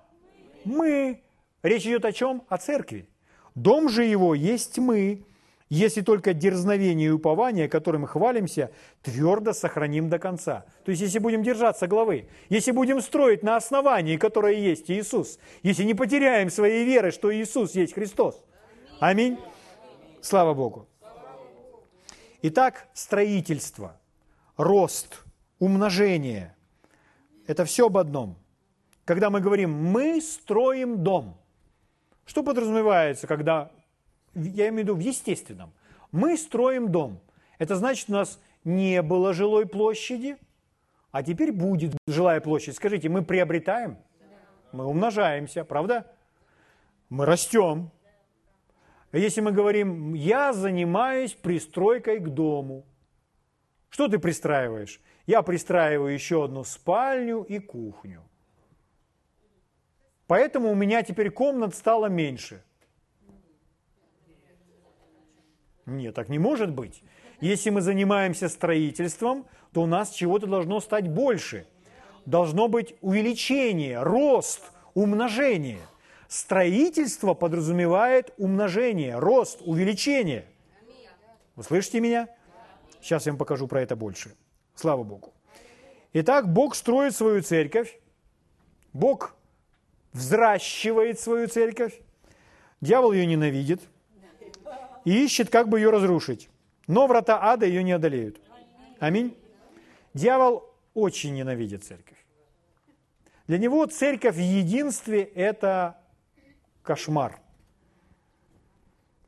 [0.65, 1.23] Мы.
[1.63, 2.43] Речь идет о чем?
[2.49, 3.09] О церкви.
[3.55, 5.25] Дом же его есть мы,
[5.69, 10.65] если только дерзновение и упование, которым хвалимся, твердо сохраним до конца.
[10.85, 15.83] То есть, если будем держаться главы, если будем строить на основании, которое есть Иисус, если
[15.83, 18.43] не потеряем своей веры, что Иисус есть Христос.
[18.99, 19.37] Аминь.
[20.21, 20.87] Слава Богу.
[22.41, 23.99] Итак, строительство,
[24.55, 25.23] рост,
[25.59, 26.55] умножение–
[27.47, 28.37] это все об одном.
[29.05, 31.37] Когда мы говорим «мы строим дом»,
[32.25, 33.71] что подразумевается, когда,
[34.37, 35.73] я имею в виду в естественном,
[36.11, 37.19] мы строим дом.
[37.57, 40.37] Это значит, у нас не было жилой площади,
[41.11, 42.75] а теперь будет жилая площадь.
[42.75, 43.97] Скажите, мы приобретаем?
[44.71, 46.11] Мы умножаемся, правда?
[47.09, 47.91] Мы растем,
[49.13, 52.85] если мы говорим, я занимаюсь пристройкой к дому,
[53.89, 55.01] что ты пристраиваешь?
[55.25, 58.23] Я пристраиваю еще одну спальню и кухню.
[60.27, 62.63] поэтому у меня теперь комнат стало меньше.
[65.87, 67.01] Нет, так не может быть.
[67.39, 71.65] Если мы занимаемся строительством, то у нас чего-то должно стать больше.
[72.25, 74.61] Должно быть увеличение, рост,
[74.93, 75.79] умножение.
[76.27, 80.45] Строительство подразумевает умножение, рост, увеличение.
[81.55, 82.27] Вы слышите меня?
[83.01, 84.35] Сейчас я вам покажу про это больше.
[84.75, 85.33] Слава Богу.
[86.11, 87.97] Итак, Бог строит свою церковь,
[88.91, 89.35] Бог
[90.11, 91.97] взращивает свою церковь,
[92.81, 93.81] дьявол ее ненавидит
[95.07, 96.49] и ищет, как бы ее разрушить.
[96.85, 98.41] Но врата ада ее не одолеют.
[98.99, 99.37] Аминь.
[100.13, 102.17] Дьявол очень ненавидит церковь.
[103.47, 105.95] Для него церковь в единстве– это
[106.83, 107.39] кошмар.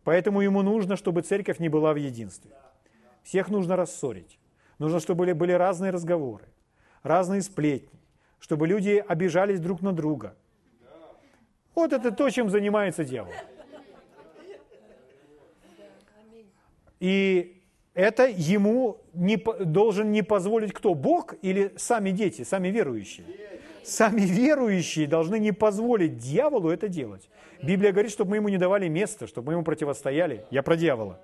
[0.04, 2.52] Поэтому ему нужно, чтобы церковь не была в единстве.
[3.24, 4.38] Всех нужно рассорить.
[4.80, 6.44] Нужно, чтобы были разные разговоры,
[7.04, 8.02] разные сплетни,
[8.40, 10.36] чтобы люди обижались друг на друга.
[11.74, 13.34] Вот это то, чем занимается дьявол.
[17.00, 20.94] И это ему не, должен не позволить кто?
[20.94, 23.26] Бог или сами дети, сами верующие?
[23.84, 27.30] Сами верующие должны не позволить дьяволу это делать.
[27.62, 30.46] Библия говорит, чтобы мы ему не давали места, чтобы мы ему противостояли.
[30.52, 31.20] Я про дьявола.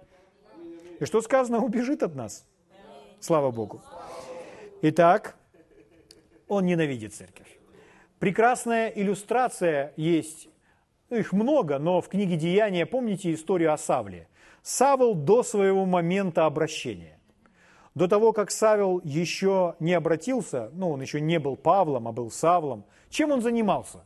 [0.99, 2.45] И что сказано, убежит от нас.
[3.19, 3.81] Слава Богу.
[4.81, 5.35] Итак,
[6.47, 7.59] он ненавидит церковь.
[8.19, 10.49] Прекрасная иллюстрация есть,
[11.15, 14.27] их много, но в книге Деяния, помните историю о Савле?
[14.61, 17.19] Савл до своего момента обращения.
[17.93, 22.29] До того, как Савел еще не обратился, ну, он еще не был Павлом, а был
[22.29, 24.03] Савлом, чем он занимался?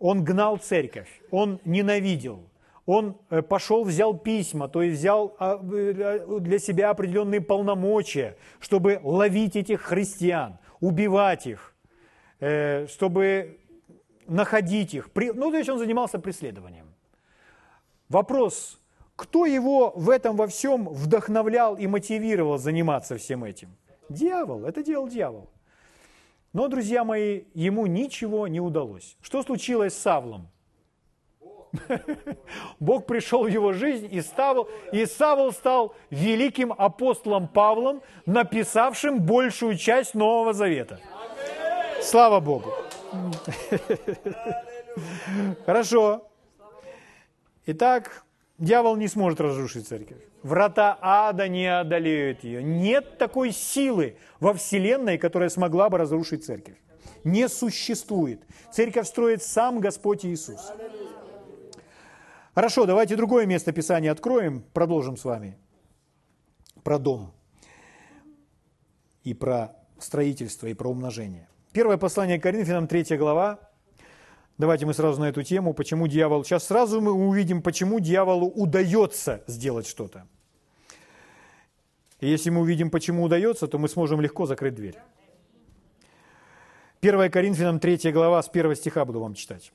[0.00, 2.40] Он гнал церковь, он ненавидел,
[2.86, 9.00] он э, пошел, взял письма, то есть взял а, э, для себя определенные полномочия, чтобы
[9.04, 11.74] ловить этих христиан, убивать их,
[12.40, 13.60] э, чтобы
[14.26, 15.10] находить их.
[15.14, 16.86] Ну, то есть он занимался преследованием.
[18.08, 18.80] Вопрос,
[19.16, 23.68] кто его в этом во всем вдохновлял и мотивировал заниматься всем этим?
[24.08, 25.48] Дьявол, это делал дьявол.
[26.52, 29.16] Но, друзья мои, ему ничего не удалось.
[29.22, 30.48] Что случилось с Савлом?
[32.80, 39.78] Бог пришел в его жизнь, и, стал, и Савл стал великим апостолом Павлом, написавшим большую
[39.78, 41.00] часть Нового Завета.
[42.02, 42.70] Слава Богу!
[45.66, 46.28] Хорошо.
[47.66, 48.24] Итак,
[48.58, 50.18] дьявол не сможет разрушить церковь.
[50.42, 52.62] Врата ада не одолеют ее.
[52.62, 56.76] Нет такой силы во Вселенной, которая смогла бы разрушить церковь.
[57.24, 58.42] Не существует.
[58.72, 60.72] Церковь строит сам Господь Иисус.
[62.54, 65.56] Хорошо, давайте другое место Писания откроем, продолжим с вами.
[66.82, 67.32] Про дом
[69.22, 71.48] и про строительство, и про умножение.
[71.72, 73.58] Первое послание Коринфянам, 3 глава.
[74.58, 76.44] Давайте мы сразу на эту тему, почему дьявол...
[76.44, 80.26] Сейчас сразу мы увидим, почему дьяволу удается сделать что-то.
[82.20, 84.98] И если мы увидим, почему удается, то мы сможем легко закрыть дверь.
[87.00, 89.72] 1 Коринфянам 3 глава, с 1 стиха буду вам читать.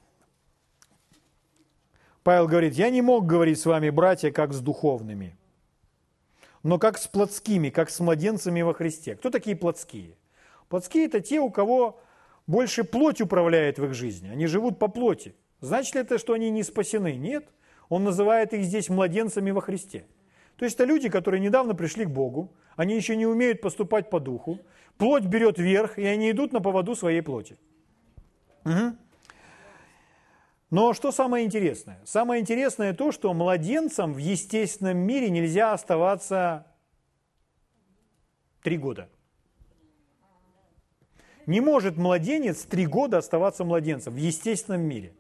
[2.22, 5.36] Павел говорит, я не мог говорить с вами, братья, как с духовными,
[6.62, 9.16] но как с плотскими, как с младенцами во Христе.
[9.16, 10.16] Кто такие плотские?
[10.70, 12.00] Плотские– это те, у кого
[12.46, 14.30] больше плоть управляет в их жизни.
[14.30, 15.36] Они живут по плоти.
[15.60, 17.16] Значит ли это, что они не спасены?
[17.16, 17.48] Нет.
[17.90, 20.06] Он называет их здесь младенцами во Христе.
[20.58, 24.20] То есть это люди, которые недавно пришли к Богу, они еще не умеют поступать по
[24.20, 24.60] духу,
[24.98, 27.58] плоть берет верх, и они идут на поводу своей плоти.
[28.66, 28.98] Угу.
[30.70, 32.02] Но что самое интересное?
[32.04, 36.68] Самое интересное то, что младенцам в естественном мире нельзя оставаться
[38.64, 39.10] три года.
[41.48, 45.14] Не может младенец три года оставаться младенцем в естественном мире.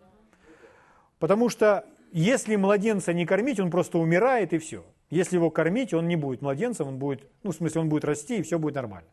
[1.20, 4.86] Потому что если младенца не кормить, он просто умирает и все.
[5.10, 8.38] Если его кормить, он не будет младенцем, он будет, ну, в смысле, он будет расти,
[8.38, 9.08] и все будет нормально.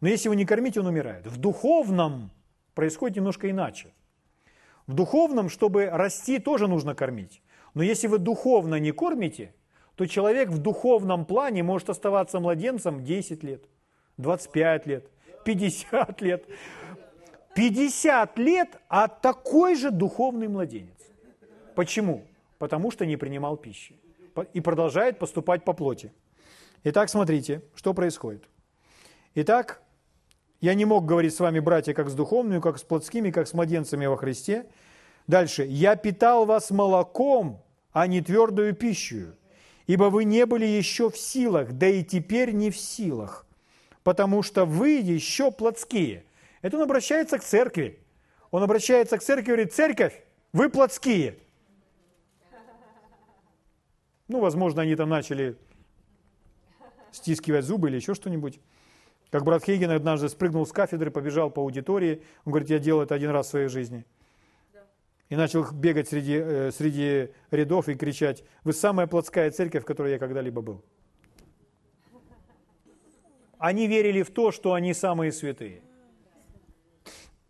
[0.00, 1.26] Но если его не кормить, он умирает.
[1.26, 2.32] В духовном
[2.74, 3.94] происходит немножко иначе.
[4.88, 7.40] В духовном, чтобы расти, тоже нужно кормить.
[7.74, 9.54] Но если вы духовно не кормите,
[9.94, 13.64] то человек в духовном плане может оставаться младенцем 10 лет,
[14.16, 15.10] 25 лет,
[15.46, 16.44] 50 лет.
[17.54, 21.00] 50 лет, а такой же духовный младенец.
[21.74, 22.24] Почему?
[22.58, 23.96] Потому что не принимал пищи
[24.52, 26.12] и продолжает поступать по плоти.
[26.84, 28.44] Итак, смотрите, что происходит.
[29.34, 29.82] Итак,
[30.60, 33.54] я не мог говорить с вами, братья, как с духовными, как с плотскими, как с
[33.54, 34.66] младенцами во Христе.
[35.26, 35.64] Дальше.
[35.64, 39.34] «Я питал вас молоком, а не твердую пищу,
[39.86, 43.45] ибо вы не были еще в силах, да и теперь не в силах,
[44.06, 46.24] потому что вы еще плотские».
[46.62, 47.98] Это он обращается к церкви.
[48.52, 51.40] Он обращается к церкви и говорит, церковь, вы плотские.
[54.28, 55.56] Ну, возможно, они там начали
[57.10, 58.60] стискивать зубы или еще что-нибудь.
[59.32, 62.22] Как брат Хейген однажды спрыгнул с кафедры, побежал по аудитории.
[62.44, 64.06] Он говорит, я делал это один раз в своей жизни.
[65.30, 70.12] И начал бегать среди, э, среди рядов и кричать, вы самая плотская церковь, в которой
[70.12, 70.84] я когда-либо был.
[73.58, 75.82] Они верили в то, что они самые святые.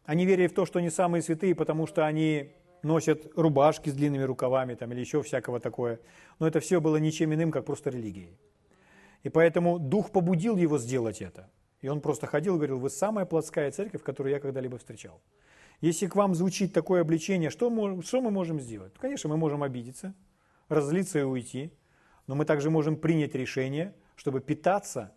[0.05, 2.53] Они верили в то, что они самые святые, потому что они
[2.83, 5.99] носят рубашки с длинными рукавами там, или еще всякого такое.
[6.39, 8.39] Но это все было ничем иным, как просто религией.
[9.25, 11.51] И поэтому Дух побудил его сделать это.
[11.81, 15.21] И он просто ходил и говорил, вы самая плотская церковь, которую я когда-либо встречал.
[15.81, 18.95] Если к вам звучит такое обличение, что мы, что мы можем сделать?
[18.99, 20.15] Конечно, мы можем обидеться,
[20.69, 21.73] разлиться и уйти,
[22.27, 25.13] но мы также можем принять решение, чтобы питаться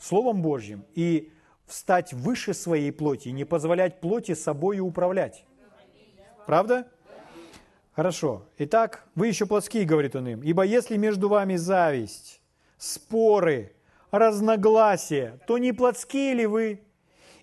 [0.00, 1.30] Словом Божьим и
[1.66, 5.44] встать выше своей плоти, не позволять плоти собой управлять.
[6.46, 6.88] Правда?
[7.92, 8.46] Хорошо.
[8.58, 10.40] Итак, вы еще плотские, говорит он им.
[10.42, 12.40] Ибо если между вами зависть,
[12.78, 13.74] споры,
[14.10, 16.80] разногласия, то не плотские ли вы?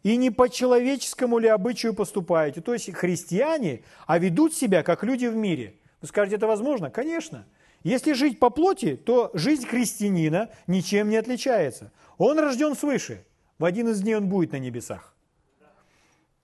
[0.03, 2.61] И не по человеческому ли обычаю поступаете?
[2.61, 5.75] То есть христиане, а ведут себя как люди в мире.
[6.01, 6.89] Вы скажете, это возможно?
[6.89, 7.45] Конечно.
[7.83, 11.91] Если жить по плоти, то жизнь христианина ничем не отличается.
[12.17, 13.25] Он рожден свыше.
[13.59, 15.15] В один из дней он будет на небесах.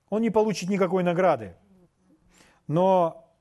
[0.09, 1.55] Он не получит никакой награды.
[2.67, 3.33] Но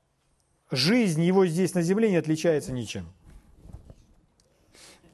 [0.71, 3.11] жизнь его здесь на земле не отличается ничем.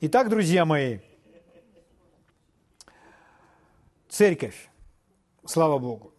[0.02, 1.00] Итак, друзья мои,
[4.08, 4.70] церковь,
[5.46, 6.14] слава Богу.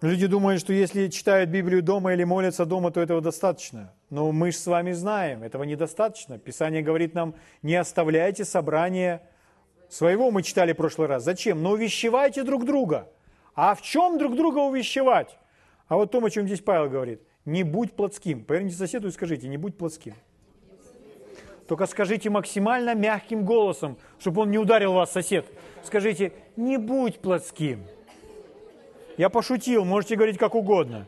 [0.00, 3.94] Люди думают, что если читают Библию дома или молятся дома, то этого достаточно.
[4.10, 6.38] Но мы же с вами знаем, этого недостаточно.
[6.38, 9.22] Писание говорит нам, не оставляйте собрание
[9.88, 11.24] своего, мы читали в прошлый раз.
[11.24, 11.62] Зачем?
[11.62, 13.08] Но увещевайте друг друга.
[13.54, 15.38] А в чем друг друга увещевать?
[15.88, 17.22] А вот том, о чем здесь Павел говорит.
[17.44, 18.44] Не будь плотским.
[18.44, 20.14] Поверните соседу и скажите, не будь плотским.
[21.66, 25.46] Только скажите максимально мягким голосом, чтобы он не ударил вас, сосед.
[25.82, 27.84] Скажите, не будь плотским.
[29.16, 31.06] Я пошутил, можете говорить как угодно.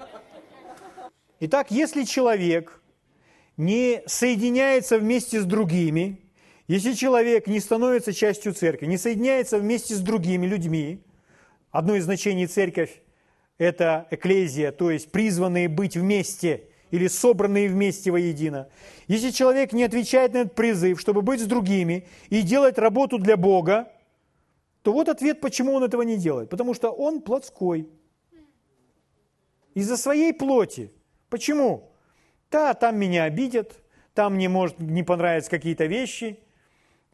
[1.41, 2.81] Итак, если человек
[3.57, 6.19] не соединяется вместе с другими,
[6.69, 11.03] если человек не становится частью церкви, не соединяется вместе с другими людьми,
[11.71, 13.01] одно из значений церковь–
[13.59, 18.69] это эклезия, то есть призванные быть вместе или собранные вместе воедино.
[19.07, 23.39] Если человек не отвечает на этот призыв, чтобы быть с другими и делать работу для
[23.39, 23.91] Бога,
[24.83, 26.51] то вот ответ, почему он этого не делает.
[26.51, 27.89] Потому что он плотской.
[29.75, 30.93] Из-за своей плоти.
[31.31, 31.93] Почему?
[32.51, 33.81] Да, там меня обидят,
[34.15, 36.39] там мне может не понравятся какие-то вещи,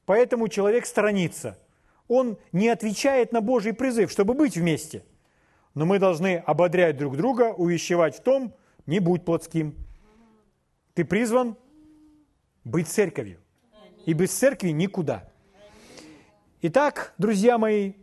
[0.07, 1.59] поэтому человек сторонится.
[2.09, 5.05] Он не отвечает на Божий призыв, чтобы быть вместе.
[5.75, 8.55] Но мы должны ободрять друг друга, увещевать в том,
[8.87, 9.75] не будь плотским.
[10.95, 11.57] Ты призван
[12.63, 13.41] быть церковью.
[14.07, 15.29] И без церкви никуда.
[16.61, 17.95] Итак, друзья мои,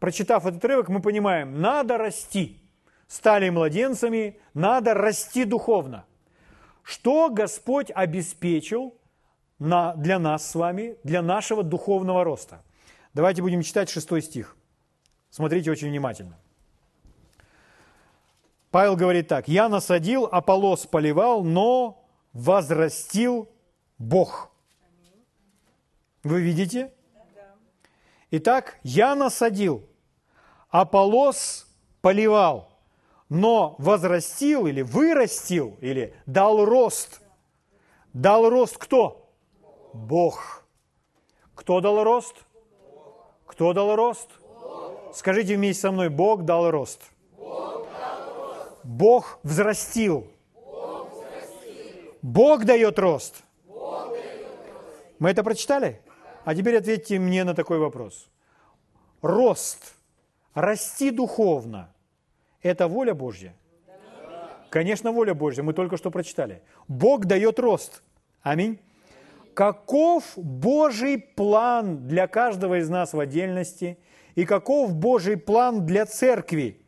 [0.00, 2.60] прочитав этот отрывок, мы понимаем, надо расти.
[3.06, 6.04] Стали младенцами, надо расти духовно.
[6.82, 8.96] Что Господь обеспечил
[9.58, 12.62] на, для нас с вами, для нашего духовного роста?
[13.14, 14.56] Давайте будем читать шестой стих.
[15.30, 16.38] Смотрите очень внимательно.
[18.70, 23.48] Павел говорит так, «Я насадил, Аполос поливал, но возрастил
[23.98, 24.50] Бог».
[26.26, 26.92] Вы видите?
[28.32, 29.88] Итак, я насадил,
[30.70, 31.68] Аполос
[32.00, 32.80] поливал,
[33.28, 37.20] но возрастил или вырастил, или дал рост.
[38.12, 39.25] Дал рост кто?
[39.96, 40.64] Бог.
[41.54, 42.36] Кто дал рост?
[43.46, 44.28] Кто дал рост?
[45.14, 47.00] Скажите вместе со мной, Бог дал рост.
[48.84, 50.26] Бог взрастил.
[52.22, 53.42] Бог дает рост.
[55.18, 56.02] Мы это прочитали?
[56.44, 58.28] А теперь ответьте мне на такой вопрос.
[59.22, 59.94] Рост,
[60.54, 61.92] расти духовно,
[62.62, 63.56] это воля Божья?
[64.70, 66.62] Конечно, воля Божья, мы только что прочитали.
[66.86, 68.02] Бог дает рост.
[68.42, 68.78] Аминь.
[69.56, 73.98] Каков Божий план для каждого из нас в отдельности
[74.36, 76.86] и каков Божий план для церкви?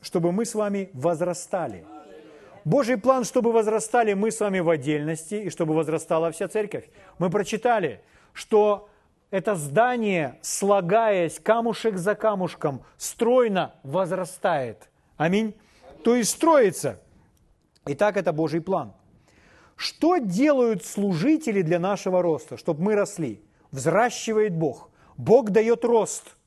[0.00, 1.84] чтобы мы с вами возрастали.
[2.64, 6.88] Божий план, чтобы возрастали мы с вами в отдельности и чтобы возрастала вся церковь.
[7.18, 8.02] Мы прочитали,
[8.32, 8.88] что
[9.30, 14.88] это здание, слагаясь камушек за камушком, стройно возрастает.
[15.16, 15.54] Аминь.
[16.04, 17.00] То есть строится.
[17.86, 18.92] Итак, это Божий план.
[19.78, 23.40] Что делают служители для нашего роста, чтобы мы росли?
[23.70, 24.90] Взращивает Бог.
[25.16, 26.24] Бог дает рост–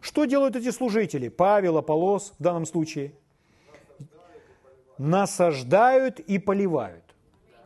[0.00, 1.28] что делают эти служители?
[1.28, 3.12] Павел, Аполос в данном случае.
[4.96, 7.04] насаждают и поливают.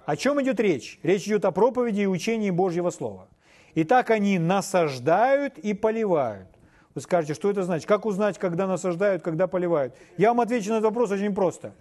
[0.05, 0.99] О чем идет речь?
[1.03, 3.29] Речь идет о проповеди и учении Божьего Слова.
[3.75, 6.49] Итак, они насаждают и поливают.
[6.95, 7.87] Вы скажете, что это значит?
[7.87, 9.95] Как узнать, когда насаждают, когда поливают?
[10.19, 11.73] Я вам отвечу на этот вопрос очень просто.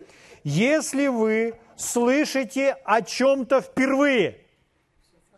[0.43, 4.37] Если вы слышите о чем-то впервые,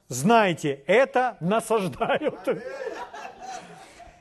[0.08, 2.40] знайте, это насаждают.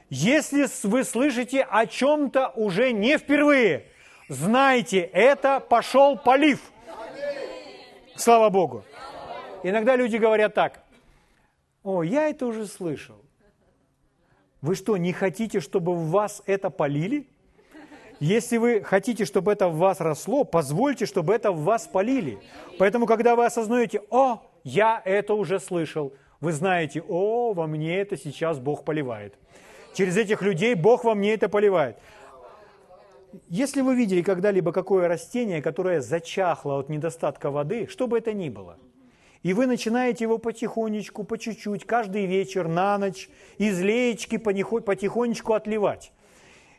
[0.08, 3.86] Если вы слышите о чем-то уже не впервые,
[4.28, 6.60] знайте, это пошел полив.
[8.16, 8.84] Слава Богу.
[9.62, 10.80] Иногда люди говорят так,
[11.82, 13.21] о, я это уже слышал.
[14.62, 17.26] Вы что, не хотите, чтобы в вас это полили?
[18.20, 22.38] Если вы хотите, чтобы это в вас росло, позвольте, чтобы это в вас полили.
[22.78, 28.16] Поэтому, когда вы осознаете, о, я это уже слышал, вы знаете, о, во мне это
[28.16, 29.34] сейчас Бог поливает.
[29.94, 31.98] Через этих людей Бог во мне это поливает.
[33.48, 38.48] Если вы видели когда-либо какое растение, которое зачахло от недостатка воды, что бы это ни
[38.48, 38.78] было–
[39.42, 43.28] и вы начинаете его потихонечку, по чуть-чуть, каждый вечер, на ночь,
[43.58, 46.12] из леечки потихонечку отливать.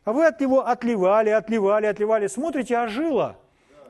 [0.05, 3.37] А вы от него отливали, отливали, отливали, смотрите, ожило.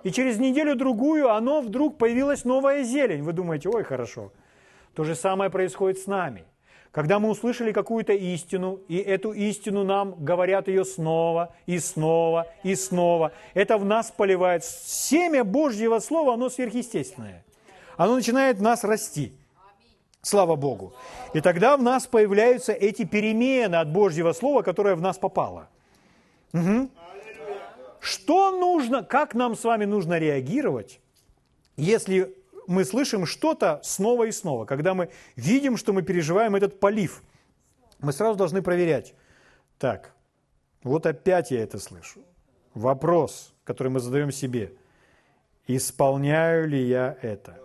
[0.03, 3.23] И через неделю-другую оно вдруг появилась новая зелень.
[3.23, 4.31] Вы думаете, ой, хорошо.
[4.95, 6.43] То же самое происходит с нами.
[6.91, 12.75] Когда мы услышали какую-то истину, и эту истину нам говорят ее снова и снова и
[12.75, 14.63] снова, это в нас поливает.
[14.63, 17.43] Семя Божьего Слова, оно сверхъестественное
[17.97, 19.33] оно начинает нас расти.
[20.21, 20.93] Слава Богу.
[21.33, 25.67] И тогда в нас появляются эти перемены от Божьего Слова, которое в нас попало.
[26.53, 26.89] Угу.
[27.99, 31.01] Что нужно, как нам с вами нужно реагировать,
[31.75, 32.35] если
[32.67, 37.21] мы слышим что-то снова и снова, когда мы видим, что мы переживаем этот полив,
[37.99, 39.13] мы сразу должны проверять.
[39.77, 40.13] Так,
[40.83, 42.19] вот опять я это слышу.
[42.73, 44.73] Вопрос, который мы задаем себе.
[45.67, 47.62] Исполняю ли я это?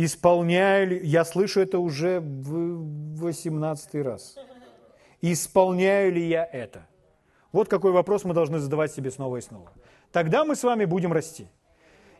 [0.00, 4.36] Исполняю ли, я слышу это уже в 18 раз.
[5.20, 6.86] Исполняю ли я это?
[7.50, 9.72] Вот какой вопрос мы должны задавать себе снова и снова.
[10.12, 11.48] Тогда мы с вами будем расти.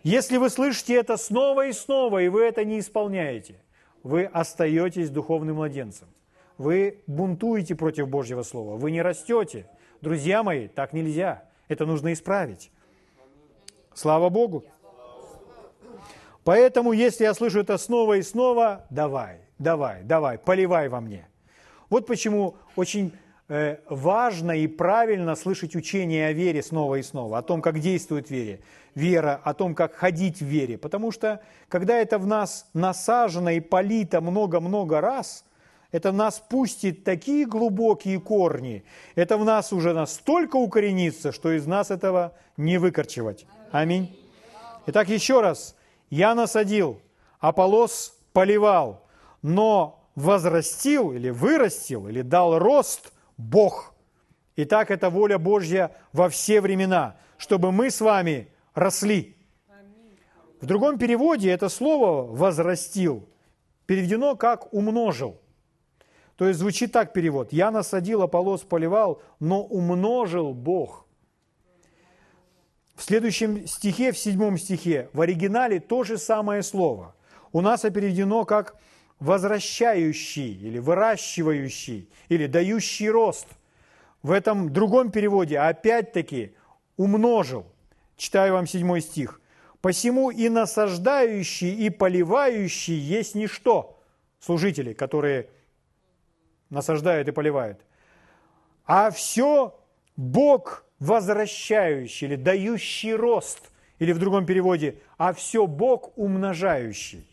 [0.02, 3.62] Если вы слышите это снова и снова, и вы это не исполняете,
[4.02, 6.08] вы остаетесь духовным младенцем.
[6.56, 9.70] Вы бунтуете против Божьего Слова, вы не растете.
[10.00, 11.44] Друзья мои, так нельзя.
[11.68, 12.72] Это нужно исправить.
[13.94, 14.64] Слава Богу.
[16.48, 21.28] Поэтому, если я слышу это снова и снова, давай, давай, давай, поливай во мне.
[21.90, 23.12] Вот почему очень
[23.50, 28.30] э, важно и правильно слышать учение о вере снова и снова, о том, как действует
[28.30, 28.62] вере,
[28.94, 30.78] вера, о том, как ходить в вере.
[30.78, 35.44] Потому что, когда это в нас насажено и полито много-много раз,
[35.92, 38.84] это нас пустит такие глубокие корни,
[39.16, 43.44] это в нас уже настолько укоренится, что из нас этого не выкорчевать.
[43.70, 44.18] Аминь.
[44.86, 45.74] Итак, еще раз,
[46.10, 47.00] я насадил,
[47.40, 49.06] Аполос поливал,
[49.42, 53.94] но возрастил или вырастил, или дал рост Бог.
[54.56, 59.36] Итак, это воля Божья во все времена, чтобы мы с вами росли.
[60.60, 63.28] В другом переводе это слово «возрастил»
[63.86, 65.40] переведено как «умножил».
[66.36, 67.52] То есть звучит так перевод.
[67.52, 71.07] «Я насадил, Аполос поливал, но умножил Бог».
[72.98, 77.14] В следующем стихе, в седьмом стихе, в оригинале то же самое слово.
[77.52, 78.74] У нас переведено как
[79.20, 83.46] возвращающий или выращивающий или дающий рост.
[84.24, 86.56] В этом другом переводе опять-таки
[86.96, 87.66] умножил.
[88.16, 89.40] Читаю вам седьмой стих.
[89.80, 93.96] «Посему и насаждающий, и поливающий есть ничто».
[94.40, 95.48] Служители, которые
[96.68, 97.78] насаждают и поливают.
[98.86, 99.78] А все
[100.16, 107.26] Бог возвращающий или дающий рост, или в другом переводе, а все Бог умножающий.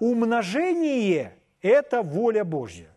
[0.00, 2.88] Умножение– это воля Божья.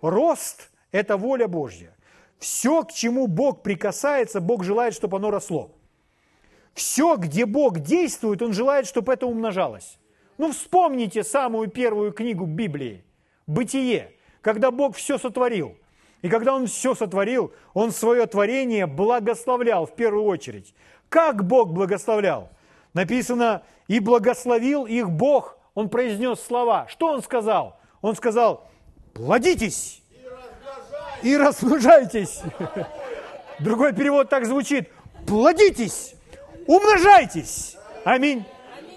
[0.00, 1.94] Рост– это воля Божья.
[2.38, 5.72] Все, к чему Бог прикасается, Бог желает, чтобы оно росло.
[6.74, 9.98] Все, где Бог действует, Он желает, чтобы это умножалось.
[10.36, 13.02] Ну, вспомните самую первую книгу Библии–
[13.46, 14.12] «Бытие»,
[14.42, 15.76] когда Бог все сотворил–
[16.26, 20.74] и когда Он все сотворил, Он свое творение благословлял в первую очередь.
[21.08, 22.48] Как Бог благословлял?
[22.94, 25.56] Написано, и благословил их Бог.
[25.74, 26.88] Он произнес слова.
[26.88, 27.78] Что Он сказал?
[28.02, 28.68] Он сказал,
[29.14, 30.02] плодитесь
[31.22, 32.42] и размножайтесь.
[33.60, 34.90] Другой перевод так звучит,
[35.28, 36.16] плодитесь,
[36.66, 37.76] умножайтесь.
[38.02, 38.44] Аминь.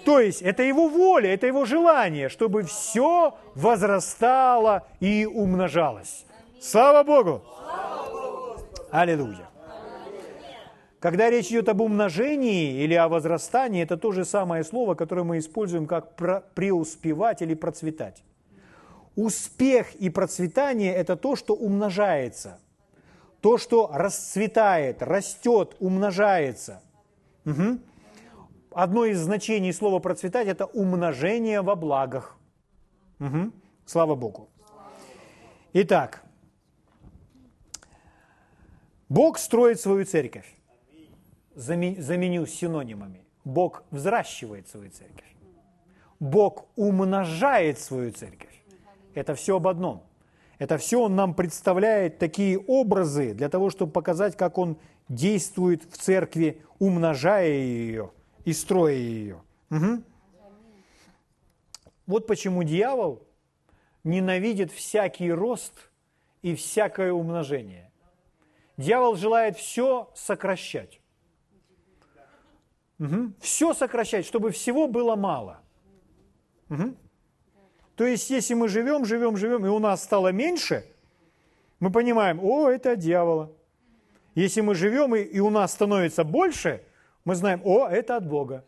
[0.04, 6.24] То есть это его воля, это его желание, чтобы все возрастало и умножалось.
[6.60, 7.40] Слава Богу!
[8.90, 9.48] Аллилуйя!
[10.98, 15.38] Когда речь идет об умножении или о возрастании, это то же самое слово, которое мы
[15.38, 16.16] используем как
[16.54, 18.22] преуспевать или процветать.
[19.16, 22.58] Успех и процветание– это то, что умножается,
[23.40, 26.82] то, что расцветает, растет, умножается.
[27.46, 27.78] Угу.
[28.72, 32.36] Одно из значений слова «процветать»– это умножение во благах.
[33.18, 33.50] Угу.
[33.86, 34.50] Слава Богу.
[35.72, 36.22] Итак,
[39.10, 40.46] Бог строит свою церковь
[41.56, 43.24] заменю синонимами.
[43.44, 45.36] Бог взращивает свою церковь.
[46.20, 48.62] Бог умножает свою церковь.
[49.14, 50.04] Это все об одном.
[50.58, 54.76] Это все Он нам представляет такие образы для того, чтобы показать, как Он
[55.08, 58.12] действует в церкви, умножая ее
[58.44, 59.42] и строя ее.
[59.70, 60.02] Угу.
[62.06, 63.26] Вот почему дьявол
[64.04, 65.90] ненавидит всякий рост
[66.42, 67.89] и всякое умножение.
[68.76, 71.00] Дьявол желает все сокращать.
[72.98, 73.32] Угу.
[73.40, 75.60] Все сокращать, чтобы всего было мало.
[76.68, 76.94] Угу.
[77.96, 80.86] То есть, если мы живем, живем, живем, и у нас стало меньше,
[81.80, 83.50] мы понимаем, о, это от дьявола.
[84.34, 86.82] Если мы живем, и, и у нас становится больше,
[87.24, 88.64] мы знаем, о, это от Бога.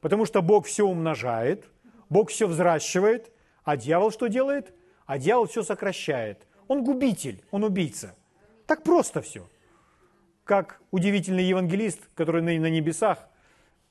[0.00, 1.64] Потому что Бог все умножает,
[2.10, 3.32] Бог все взращивает,
[3.64, 4.74] а дьявол что делает?
[5.06, 6.46] А дьявол все сокращает.
[6.68, 8.14] Он губитель, он убийца.
[8.66, 9.48] Так просто все.
[10.44, 13.18] Как удивительный евангелист, который на небесах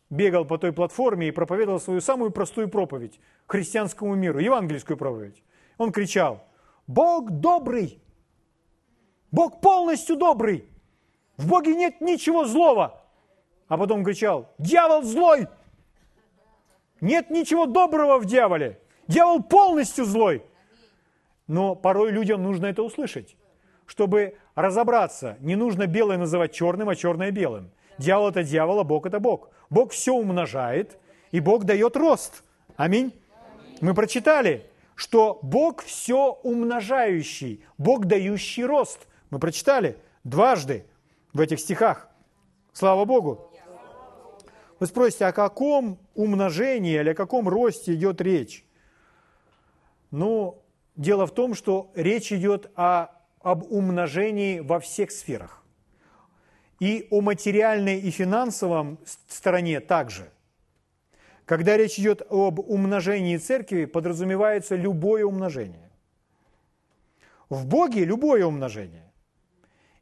[0.10, 5.44] бегал по той платформе и проповедовал свою самую простую проповедь христианскому миру, евангельскую проповедь.
[5.78, 6.44] Он кричал,
[6.88, 8.02] Бог добрый,
[9.32, 10.68] Бог полностью добрый,
[11.38, 13.02] в Боге нет ничего злого.
[13.68, 15.48] А потом кричал, дьявол злой,
[17.02, 20.44] нет ничего доброго в дьяволе, дьявол полностью злой.
[21.48, 23.36] Но порой людям нужно это услышать,
[23.86, 25.38] чтобы разобраться.
[25.40, 29.50] Не нужно белое называть черным, а черное белым– Дьявол– это дьявол, а Бог– это Бог.
[29.70, 30.98] Бог все умножает,
[31.32, 32.44] и Бог дает рост.
[32.76, 33.14] Аминь.
[33.82, 39.08] Мы прочитали, что Бог все умножающий, Бог дающий рост.
[39.30, 40.86] Мы прочитали дважды
[41.34, 42.08] в этих стихах.
[42.72, 43.52] Слава Богу.
[44.80, 48.66] Вы спросите, о каком умножении или о каком росте идет речь?
[50.12, 50.62] Ну,
[50.96, 53.08] дело в том, что речь идет о,
[53.44, 55.64] об умножении во всех сферах.
[56.80, 60.32] И о материальной и финансовом стороне также.
[61.46, 65.92] Когда речь идет об умножении церкви, подразумевается любое умножение.
[67.50, 69.12] В Боге любое умножение.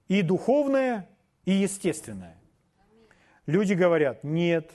[0.08, 1.10] И духовное,
[1.46, 2.38] и естественное.
[3.48, 4.72] Люди говорят, нет,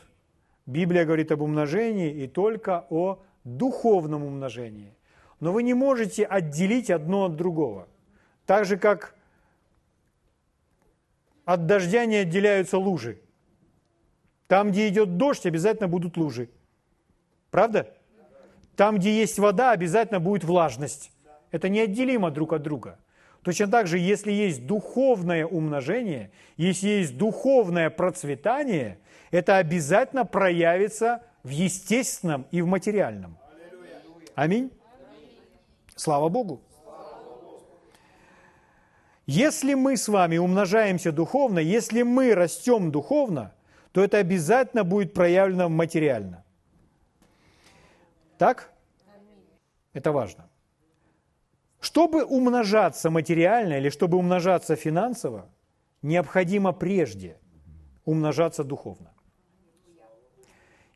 [0.66, 4.96] Библия говорит об умножении и только о духовном умножении.
[5.38, 7.88] Но вы не можете отделить одно от другого.
[8.46, 9.14] Так же, как
[11.44, 13.20] от дождя не отделяются лужи.
[14.46, 16.48] Там, где идет дождь, обязательно будут лужи.
[17.50, 17.92] Правда?
[18.76, 21.10] Там, где есть вода, обязательно будет влажность.
[21.50, 22.98] Это неотделимо друг от друга.
[23.42, 28.98] Точно так же, если есть духовное умножение, если есть духовное процветание,
[29.30, 33.38] это обязательно проявится в естественном и в материальном.
[34.34, 34.70] Аминь.
[35.94, 36.60] Слава Богу.
[39.26, 43.52] Если мы с вами умножаемся духовно, если мы растем духовно,
[43.92, 46.44] то это обязательно будет проявлено материально.
[48.38, 48.72] Так?
[49.92, 50.48] Это важно.
[51.80, 55.48] Чтобы умножаться материально или чтобы умножаться финансово,
[56.02, 57.36] необходимо прежде
[58.04, 59.12] умножаться духовно.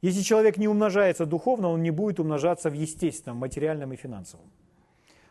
[0.02, 4.50] Если человек не умножается духовно, он не будет умножаться в естественном, материальном и финансовом.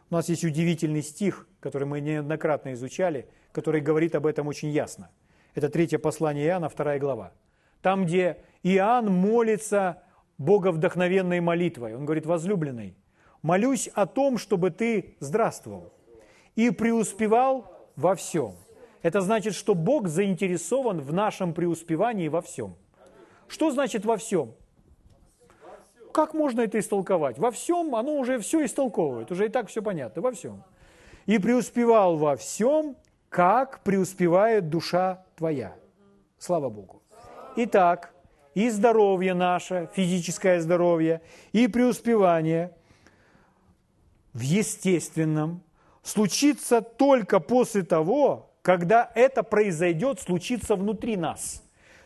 [0.10, 5.10] У нас есть удивительный стих, который мы неоднократно изучали, который говорит об этом очень ясно.
[5.54, 7.32] Это третье послание Иоанна, вторая глава.
[7.82, 10.02] Там, где Иоанн молится
[10.38, 11.96] боговдохновенной молитвой.
[11.96, 12.96] Он говорит, возлюбленный,
[13.44, 15.94] молюсь о том, чтобы ты здравствовал
[16.56, 18.56] и преуспевал во всем.
[19.02, 22.76] Это значит, что Бог заинтересован в нашем преуспевании во всем.
[23.48, 24.54] Что значит во всем?
[26.12, 27.38] Как можно это истолковать?
[27.38, 30.64] Во всем оно уже все истолковывает, уже и так все понятно, во всем.
[31.26, 32.96] И преуспевал во всем,
[33.30, 35.76] как преуспевает душа твоя.
[36.38, 37.02] Слава Богу.
[37.56, 38.14] Итак,
[38.56, 42.76] и здоровье наше, физическое здоровье, и преуспевание
[44.34, 45.62] в естественном
[46.02, 51.64] случится только после того, когда это произойдет, случится внутри нас.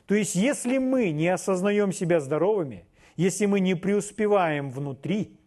[0.08, 2.86] То есть, если мы не осознаем себя здоровыми–
[3.16, 5.38] если мы не преуспеваем внутри,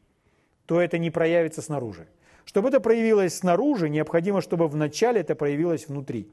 [0.66, 2.08] то это не проявится снаружи.
[2.44, 6.30] Чтобы это проявилось снаружи, необходимо, чтобы вначале это проявилось внутри.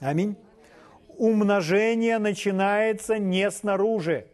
[0.00, 0.36] Аминь.
[1.16, 4.26] умножение начинается не снаружи.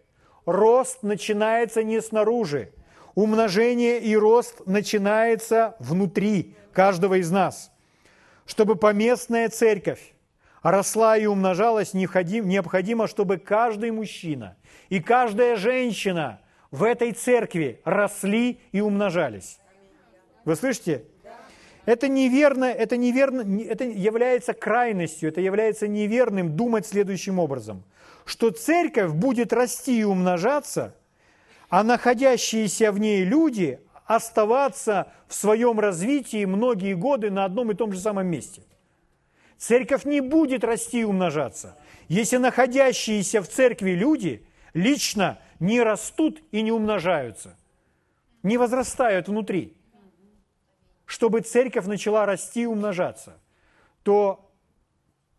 [0.46, 2.72] Рост начинается не снаружи.
[3.14, 7.70] Умножение и рост начинается внутри каждого из нас.
[8.46, 10.14] Чтобы поместная церковь
[10.62, 14.56] росла и умножалась, необходимо, чтобы каждый мужчина
[14.88, 16.40] и каждая женщина
[16.70, 19.58] в этой церкви росли и умножались.
[20.44, 21.04] Вы слышите?
[21.86, 27.82] Это неверно, это неверно, это является крайностью, это является неверным думать следующим образом,
[28.26, 30.94] что церковь будет расти и умножаться,
[31.68, 37.92] а находящиеся в ней люди оставаться в своем развитии многие годы на одном и том
[37.92, 38.62] же самом месте.
[39.60, 41.76] Церковь не будет расти и умножаться,
[42.08, 47.58] если находящиеся в церкви люди лично не растут и не умножаются,
[48.42, 49.76] не возрастают внутри.
[51.04, 53.38] Чтобы церковь начала расти и умножаться,
[54.02, 54.50] то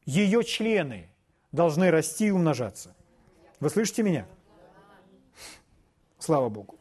[0.06, 1.10] ее члены
[1.52, 2.96] должны расти и умножаться.
[3.60, 4.28] Вы слышите меня?
[6.20, 6.78] Слава Богу.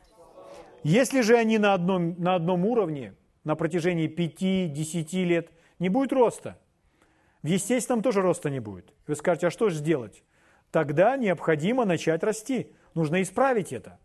[0.82, 3.14] Если же они на одном, на одном уровне
[3.44, 6.58] на протяжении 5-10 лет, не будет роста–
[7.42, 8.92] в естественном тоже роста не будет.
[9.06, 10.22] Вы скажете, а что же сделать?
[10.70, 12.72] Тогда необходимо начать расти.
[12.94, 13.98] Нужно исправить это.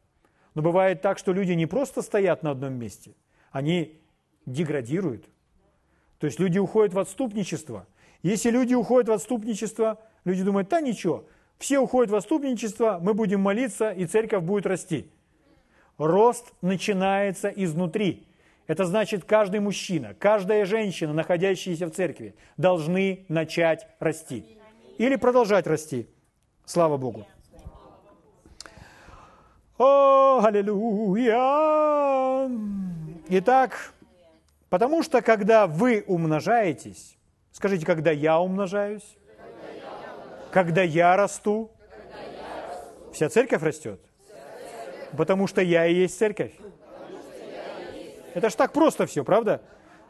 [0.54, 3.14] Но бывает так, что люди не просто стоят на одном месте,
[3.52, 4.02] они
[4.46, 5.26] деградируют.
[6.18, 7.88] То есть люди уходят в отступничество.
[8.24, 11.28] Если люди уходят в отступничество, люди думают, да ничего,
[11.58, 15.12] все уходят в отступничество, мы будем молиться, и церковь будет расти.
[15.98, 18.28] Рост начинается изнутри.
[18.68, 24.58] Это значит, каждый мужчина, каждая женщина, находящаяся в церкви, должны начать расти.
[24.98, 26.08] Или продолжать расти.
[26.66, 27.28] Слава Богу.
[29.78, 31.36] О, аллилуйя!
[33.28, 33.94] Итак,
[34.70, 37.18] потому что когда вы умножаетесь,
[37.52, 39.18] скажите, когда я умножаюсь,
[40.52, 41.70] когда я расту,
[43.14, 44.00] вся церковь растет,
[45.16, 46.54] потому что я и есть церковь.
[48.36, 49.62] Это ж так просто все, правда?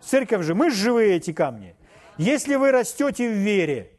[0.01, 1.75] Церковь же, мы живые эти камни.
[2.17, 3.91] Если вы растете в вере,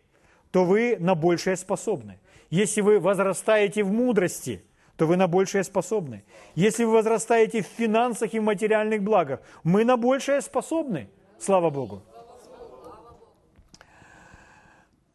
[0.51, 2.19] то вы на большее способны.
[2.51, 4.65] Если вы возрастаете в мудрости,
[4.97, 6.25] то вы на большее способны.
[6.57, 11.09] Если вы возрастаете в финансах и в материальных благах, мы на большее способны.
[11.39, 12.03] Слава Богу.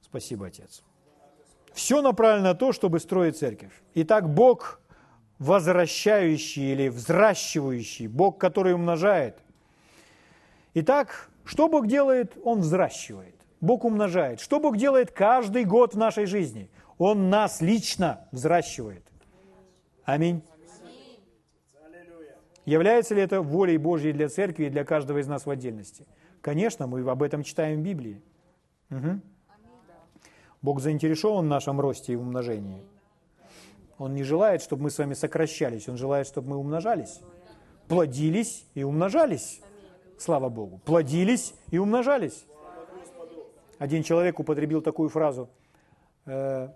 [0.01, 0.83] Спасибо, Отец.
[1.73, 3.71] Все направлено на то, чтобы строить церковь.
[3.95, 4.80] Итак, Бог
[5.41, 9.39] возвращающий или взращивающий, Бог, который умножает.
[10.75, 12.37] Итак, что Бог делает?
[12.43, 13.33] Он взращивает.
[13.59, 14.39] Бог умножает.
[14.39, 16.69] Что Бог делает каждый год в нашей жизни?
[16.99, 19.03] Он нас лично взращивает.
[20.03, 20.43] Аминь.
[22.65, 26.05] Является ли это волей Божьей для церкви и для каждого из нас в отдельности?
[26.41, 28.21] Конечно, мы об этом читаем в Библии.
[28.91, 29.19] Угу.
[30.61, 32.83] Бог заинтересован в нашем росте и умножении.
[34.01, 37.21] Он не желает, чтобы мы с вами сокращались, Он желает, чтобы мы умножались.
[37.87, 39.61] Плодились и умножались.
[40.17, 40.79] Слава Богу.
[40.85, 42.45] Плодились и умножались.
[43.77, 45.49] Один человек употребил такую фразу.
[46.25, 46.69] «Э,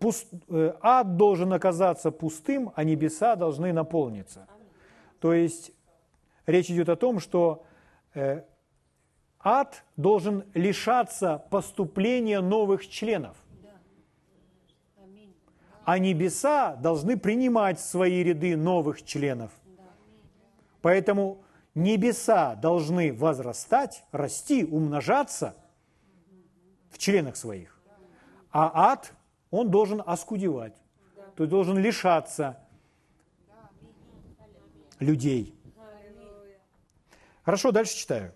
[0.00, 4.48] э, ад должен оказаться пустым, а небеса должны наполниться.
[5.20, 5.70] То есть
[6.44, 7.64] речь идет о том, что
[8.14, 8.42] э,
[9.38, 13.41] ад должен лишаться поступления новых членов
[15.84, 19.50] а небеса должны принимать в свои ряды новых членов.
[20.80, 21.42] Поэтому
[21.74, 25.56] небеса должны возрастать, расти, умножаться
[26.90, 27.80] в членах своих.
[28.50, 29.12] А ад,
[29.50, 30.76] он должен оскудевать,
[31.36, 32.58] то есть должен лишаться
[34.98, 35.58] людей.
[37.44, 38.32] Хорошо, дальше читаю.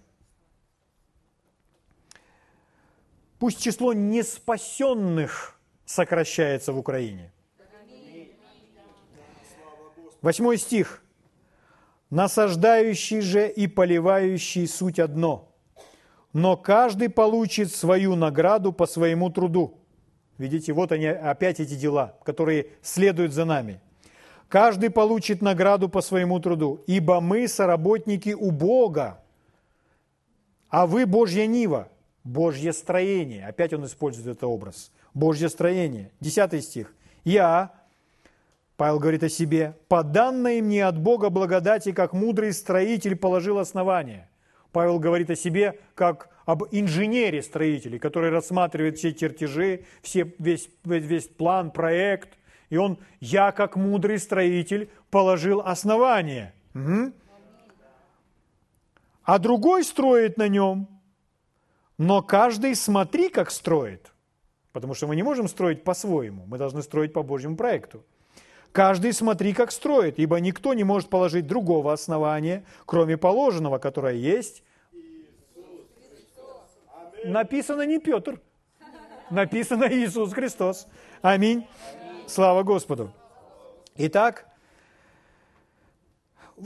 [3.38, 7.32] Пусть число неспасенных сокращается в Украине.
[10.26, 11.04] Восьмой стих.
[12.10, 15.54] «Насаждающий же и поливающий суть одно,
[16.32, 19.78] но каждый получит свою награду по своему труду».
[20.36, 23.80] Видите, вот они опять эти дела, которые следуют за нами.
[24.48, 29.22] «Каждый получит награду по своему труду, ибо мы соработники у Бога,
[30.68, 31.88] а вы Божья нива,
[32.24, 33.46] Божье строение».
[33.46, 34.90] Опять он использует этот образ.
[35.14, 36.10] Божье строение.
[36.18, 36.96] Десятый стих.
[37.22, 37.75] «Я,
[38.76, 44.28] Павел говорит о себе, «По данной мне от Бога благодати, как мудрый строитель положил основание».
[44.72, 51.70] Павел говорит о себе как об инженере-строителе, который рассматривает все чертежи, все, весь, весь план,
[51.70, 52.38] проект.
[52.68, 56.52] И он, я как мудрый строитель, положил основание.
[56.74, 57.12] Угу.
[59.24, 60.88] А другой строит на нем,
[61.96, 64.12] но каждый смотри, как строит.
[64.72, 68.04] потому что мы не можем строить по-своему, мы должны строить по Божьему проекту.
[68.76, 74.62] Каждый смотри, как строит, ибо никто не может положить другого основания, кроме положенного, которое есть.
[77.24, 78.38] Написано не Петр,
[79.30, 80.88] написано Иисус Христос.
[81.22, 81.66] Аминь.
[82.26, 83.10] Слава Господу.
[83.96, 84.46] Итак,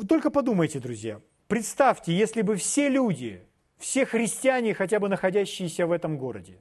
[0.09, 3.41] только подумайте, друзья, представьте, если бы все люди,
[3.79, 6.59] все христиане, хотя бы находящиеся в этом городе,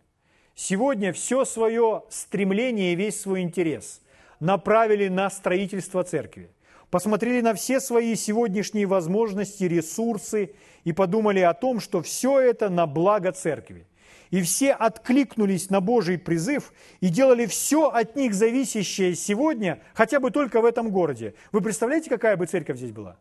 [0.53, 4.01] сегодня все свое стремление и весь свой интерес
[4.39, 6.51] направили на строительство церкви,
[6.89, 12.87] посмотрели на все свои сегодняшние возможности, ресурсы и подумали о том, что все это на
[12.87, 13.85] благо церкви.
[14.31, 20.29] И все откликнулись на Божий призыв и делали все от них зависящее сегодня, хотя бы
[20.29, 21.33] только в этом городе.
[21.51, 23.17] Вы представляете, какая бы церковь здесь была?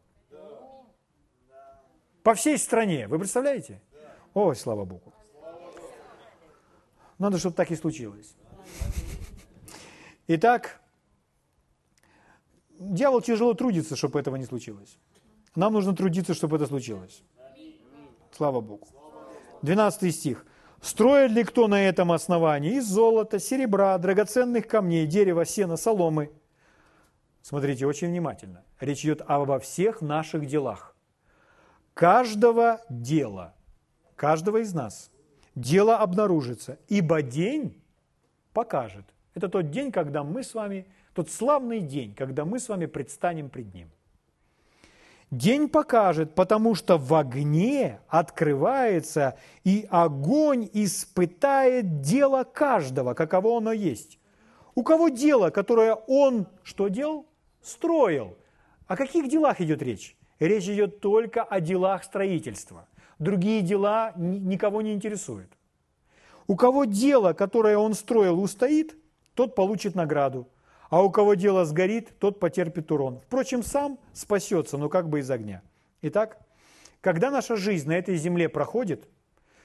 [2.23, 3.09] По всей стране.
[3.09, 3.81] Вы представляете?
[4.35, 5.15] Ой, слава Богу.
[7.19, 8.35] Надо, чтобы так и случилось.
[10.27, 10.79] Итак,
[12.79, 14.99] дьявол тяжело трудится, чтобы этого не случилось.
[15.55, 17.23] Нам нужно трудиться, чтобы это случилось.
[18.33, 18.87] Слава Богу.
[19.63, 20.47] 12 стих.
[20.81, 26.31] Строит ли кто на этом основании из золота, серебра, драгоценных камней, дерева, сена, соломы?
[27.43, 28.63] Смотрите очень внимательно.
[28.79, 30.95] Речь идет обо всех наших делах.
[31.95, 33.55] Каждого дела,
[34.15, 35.11] каждого из нас,
[35.57, 37.83] дело обнаружится, ибо день
[38.53, 39.05] покажет.
[39.35, 40.87] Это тот день, когда мы с вами,
[41.19, 43.91] тот славный день, когда мы с вами предстанем пред Ним.
[45.33, 54.21] День покажет, потому что в огне открывается, и огонь испытает дело каждого, каково оно есть.
[54.77, 57.27] У кого дело, которое он что делал?
[57.63, 58.37] Строил.
[58.87, 60.17] О каких делах идет речь?
[60.39, 62.87] Речь идет только о делах строительства.
[63.19, 65.51] Другие дела никого не интересуют.
[66.47, 68.95] У кого дело, которое он строил, устоит,
[69.35, 70.47] тот получит награду–
[70.91, 73.21] а у кого дело сгорит, тот потерпит урон.
[73.27, 75.63] Впрочем, сам спасется, но как бы из огня.
[76.03, 76.39] Итак,
[77.01, 79.09] когда наша жизнь на этой земле проходит,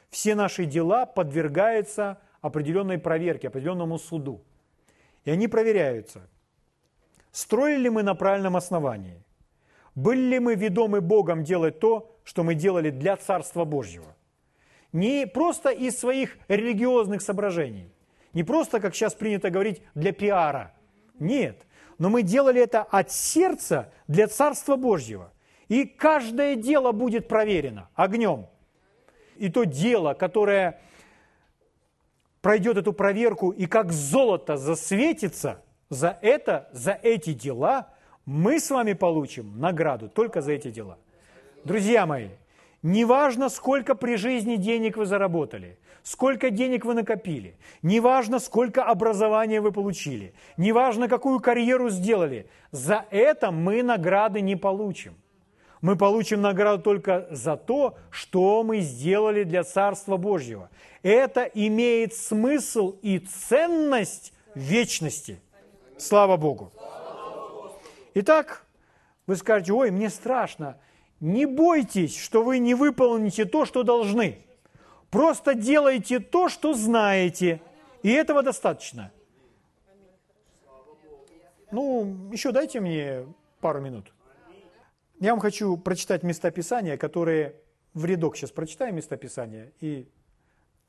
[0.09, 4.43] все наши дела подвергаются определенной проверке, определенному суду.
[5.23, 6.27] И они проверяются.
[7.31, 9.23] Строили ли мы на правильном основании?
[9.95, 14.15] Были ли мы ведомы Богом делать то, что мы делали для Царства Божьего?
[14.91, 17.91] Не просто из своих религиозных соображений,
[18.33, 20.73] не просто, как сейчас принято говорить, для пиара–
[21.19, 21.65] нет.
[21.97, 25.31] Но мы делали это от сердца для Царства Божьего.
[25.67, 28.47] И каждое дело будет проверено огнем.
[29.37, 30.79] И то дело, которое
[32.41, 37.93] пройдет эту проверку и как золото засветится, за это, за эти дела
[38.25, 40.97] мы с вами получим награду только за эти дела.
[41.63, 42.29] Друзья мои,
[42.81, 49.71] неважно, сколько при жизни денег вы заработали, сколько денег вы накопили, неважно, сколько образования вы
[49.71, 55.15] получили, неважно, какую карьеру сделали, за это мы награды не получим.
[55.81, 60.69] Мы получим награду только за то, что мы сделали для Царства Божьего.
[61.01, 65.41] Это имеет смысл и ценность вечности.
[65.97, 66.71] Слава Богу.
[68.13, 68.65] Итак,
[69.27, 70.77] вы скажете, ой, мне страшно.
[71.19, 74.42] Не бойтесь, что вы не выполните то, что должны.
[75.13, 77.61] Просто делайте то, что знаете,
[78.01, 79.11] и этого достаточно.
[81.69, 83.27] Ну, еще дайте мне
[83.61, 84.11] пару минут.
[85.19, 87.55] Я вам хочу прочитать места Писания, которые
[87.93, 90.09] в рядок сейчас прочитаем места Писания и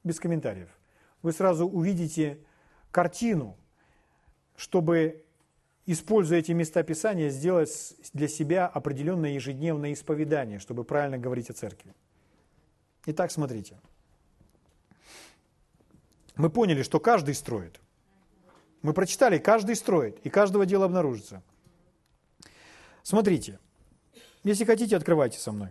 [0.05, 0.70] без комментариев.
[1.20, 2.39] Вы сразу увидите
[2.93, 3.59] картину,
[4.57, 5.22] чтобы,
[5.85, 11.93] используя эти места Писания, сделать для себя определенное ежедневное исповедание, чтобы правильно говорить о церкви.
[13.05, 13.77] Итак, смотрите
[16.37, 17.80] мы поняли, что каждый строит.
[18.82, 21.43] Мы прочитали, каждый строит, и каждого дела обнаружится.
[23.03, 23.59] Смотрите,
[24.43, 25.70] если хотите, открывайте со мной.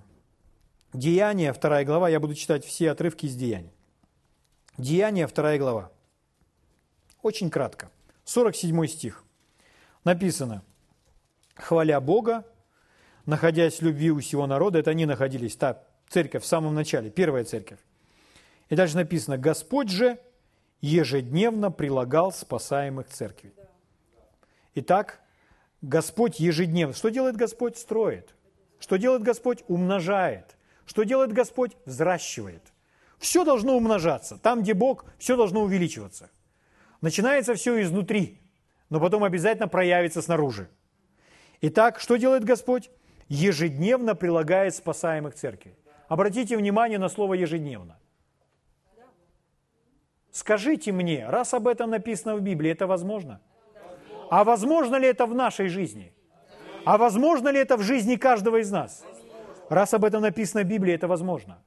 [0.93, 3.73] Деяния, вторая глава, я буду читать все отрывки из Деяний.
[4.77, 5.91] Деяния, вторая глава.
[7.21, 7.91] Очень кратко.
[8.25, 9.23] 47 стих.
[10.03, 10.63] Написано,
[11.55, 12.45] хваля Бога,
[13.25, 17.43] находясь в любви у всего народа, это они находились, та церковь в самом начале, первая
[17.43, 17.79] церковь.
[18.69, 20.19] И дальше написано, Господь же
[20.83, 23.53] ежедневно прилагал спасаемых церкви.
[24.75, 25.21] Итак,
[25.81, 26.93] Господь ежедневно.
[26.93, 27.77] Что делает Господь?
[27.77, 28.35] Строит.
[28.79, 29.63] Что делает Господь?
[29.69, 30.57] Умножает.
[30.85, 31.77] Что делает Господь?
[31.85, 32.73] Взращивает.
[33.17, 34.37] Все должно умножаться.
[34.37, 36.29] Там, где Бог, все должно увеличиваться.
[36.99, 38.41] Начинается все изнутри,
[38.89, 40.69] но потом обязательно проявится снаружи.
[41.61, 42.91] Итак, что делает Господь?
[43.29, 45.77] Ежедневно прилагает спасаемых церкви.
[46.09, 47.97] Обратите внимание на слово «ежедневно».
[50.33, 53.39] Скажите мне, раз об этом написано в Библии, это возможно?
[54.31, 56.11] А возможно ли это в нашей жизни?
[56.85, 59.05] А возможно ли это в жизни каждого из нас?
[59.69, 61.61] Раз об этом написано в Библии, это возможно.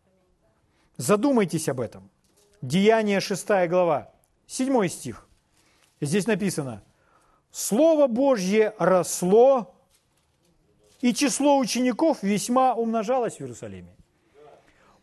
[0.97, 2.11] Задумайтесь об этом.
[2.61, 4.11] Деяние 6 глава,
[4.49, 5.29] 7 стих.
[6.01, 6.83] Здесь написано,
[7.53, 9.77] «Слово Божье росло,
[11.01, 13.95] и число учеников весьма умножалось в Иерусалиме».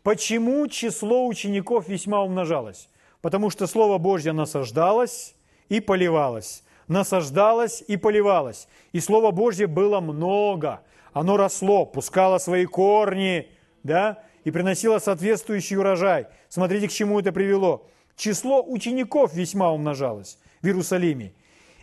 [0.03, 2.89] Почему число учеников весьма умножалось?
[3.23, 5.33] Потому что Слово Божье насаждалось
[5.69, 8.67] и поливалось, насаждалось и поливалось.
[8.91, 10.81] И Слово Божье было много.
[11.13, 13.47] Оно росло, пускало свои корни,
[13.81, 16.27] да, и приносило соответствующий урожай.
[16.49, 17.87] Смотрите, к чему это привело.
[18.17, 21.31] Число учеников весьма умножалось в Иерусалиме.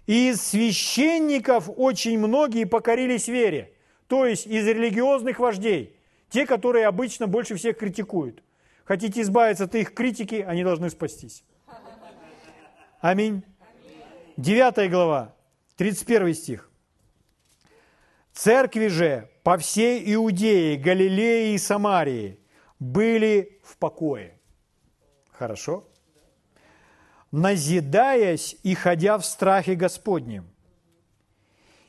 [0.07, 3.73] И из священников очень многие покорились вере,
[4.09, 5.97] то есть из религиозных вождей,
[6.29, 8.43] те, которые обычно больше всех критикуют.
[8.91, 11.45] Хотите избавиться от их критики, они должны спастись.
[13.01, 13.45] Аминь.
[14.37, 15.37] 9 глава,
[15.77, 16.69] 31 стих.
[18.33, 22.41] Церкви же по всей Иудее, Галилее и Самарии
[22.81, 24.41] были в покое.
[25.31, 25.85] Хорошо?
[27.31, 30.51] Назидаясь и ходя в страхе Господнем.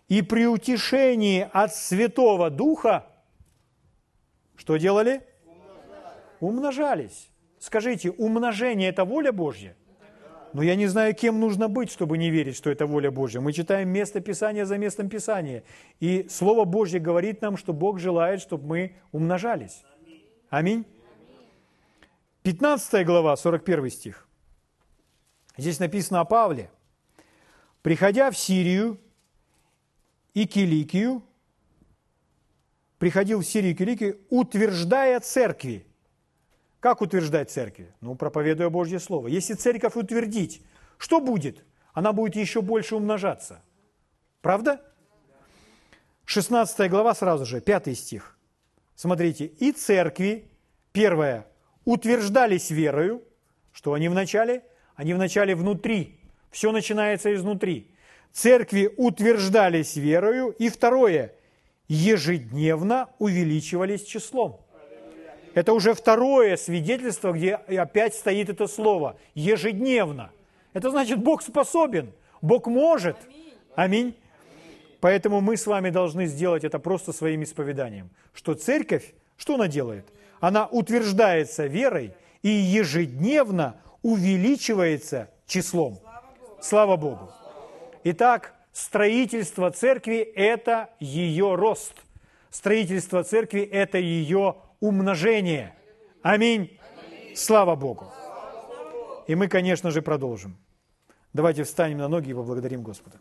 [0.07, 3.07] И при утешении от Святого Духа,
[4.55, 5.30] что делали?
[6.41, 7.29] Умножались.
[7.59, 9.77] Скажите, умножение– это воля Божья?
[10.53, 13.39] Но я не знаю, кем нужно быть, чтобы не верить, что это воля Божья.
[13.39, 15.63] Мы читаем место Писания за местом Писания.
[15.99, 19.83] И Слово Божье говорит нам, что Бог желает, чтобы мы умножались.
[20.49, 20.85] Аминь.
[22.41, 24.27] 15 глава, 41 стих.
[25.57, 26.71] Здесь написано о Павле.
[27.83, 28.99] «Приходя в Сирию
[30.33, 31.21] и Киликию,
[32.97, 35.85] приходил в Сирию и Киликию, утверждая церкви».
[36.81, 37.93] Как утверждать церкви?
[38.01, 39.27] Ну, проповедуя Божье Слово.
[39.27, 40.63] Если церковь утвердить,
[40.97, 41.63] что будет?
[41.93, 43.61] Она будет еще больше умножаться.
[44.41, 44.81] Правда?
[46.25, 48.35] 16 глава сразу же, 5 стих.
[48.95, 50.49] Смотрите, и церкви,
[50.91, 51.45] первое,
[51.85, 53.23] утверждались верою,
[53.71, 54.63] что они вначале?
[54.95, 56.19] Они вначале внутри.
[56.49, 57.93] Все начинается изнутри.
[58.31, 60.49] Церкви утверждались верою.
[60.57, 61.35] И второе,
[61.87, 64.65] ежедневно увеличивались числом.
[65.53, 69.17] Это уже второе свидетельство, где опять стоит это слово.
[69.33, 70.31] Ежедневно.
[70.73, 73.17] Это значит, Бог способен, Бог может.
[73.75, 74.15] Аминь.
[75.01, 80.05] Поэтому мы с вами должны сделать это просто своим исповеданием, что церковь, что она делает?
[80.39, 85.99] Она утверждается верой и ежедневно увеличивается числом.
[86.61, 87.31] Слава Богу.
[88.03, 91.93] Итак, строительство церкви– это ее рост.
[92.51, 95.73] Строительство церкви– это ее умножение.
[96.21, 96.77] Аминь.
[97.35, 98.11] Слава Богу.
[99.27, 100.57] И мы, конечно же, продолжим.
[101.31, 103.17] Давайте встанем на ноги и поблагодарим Господа.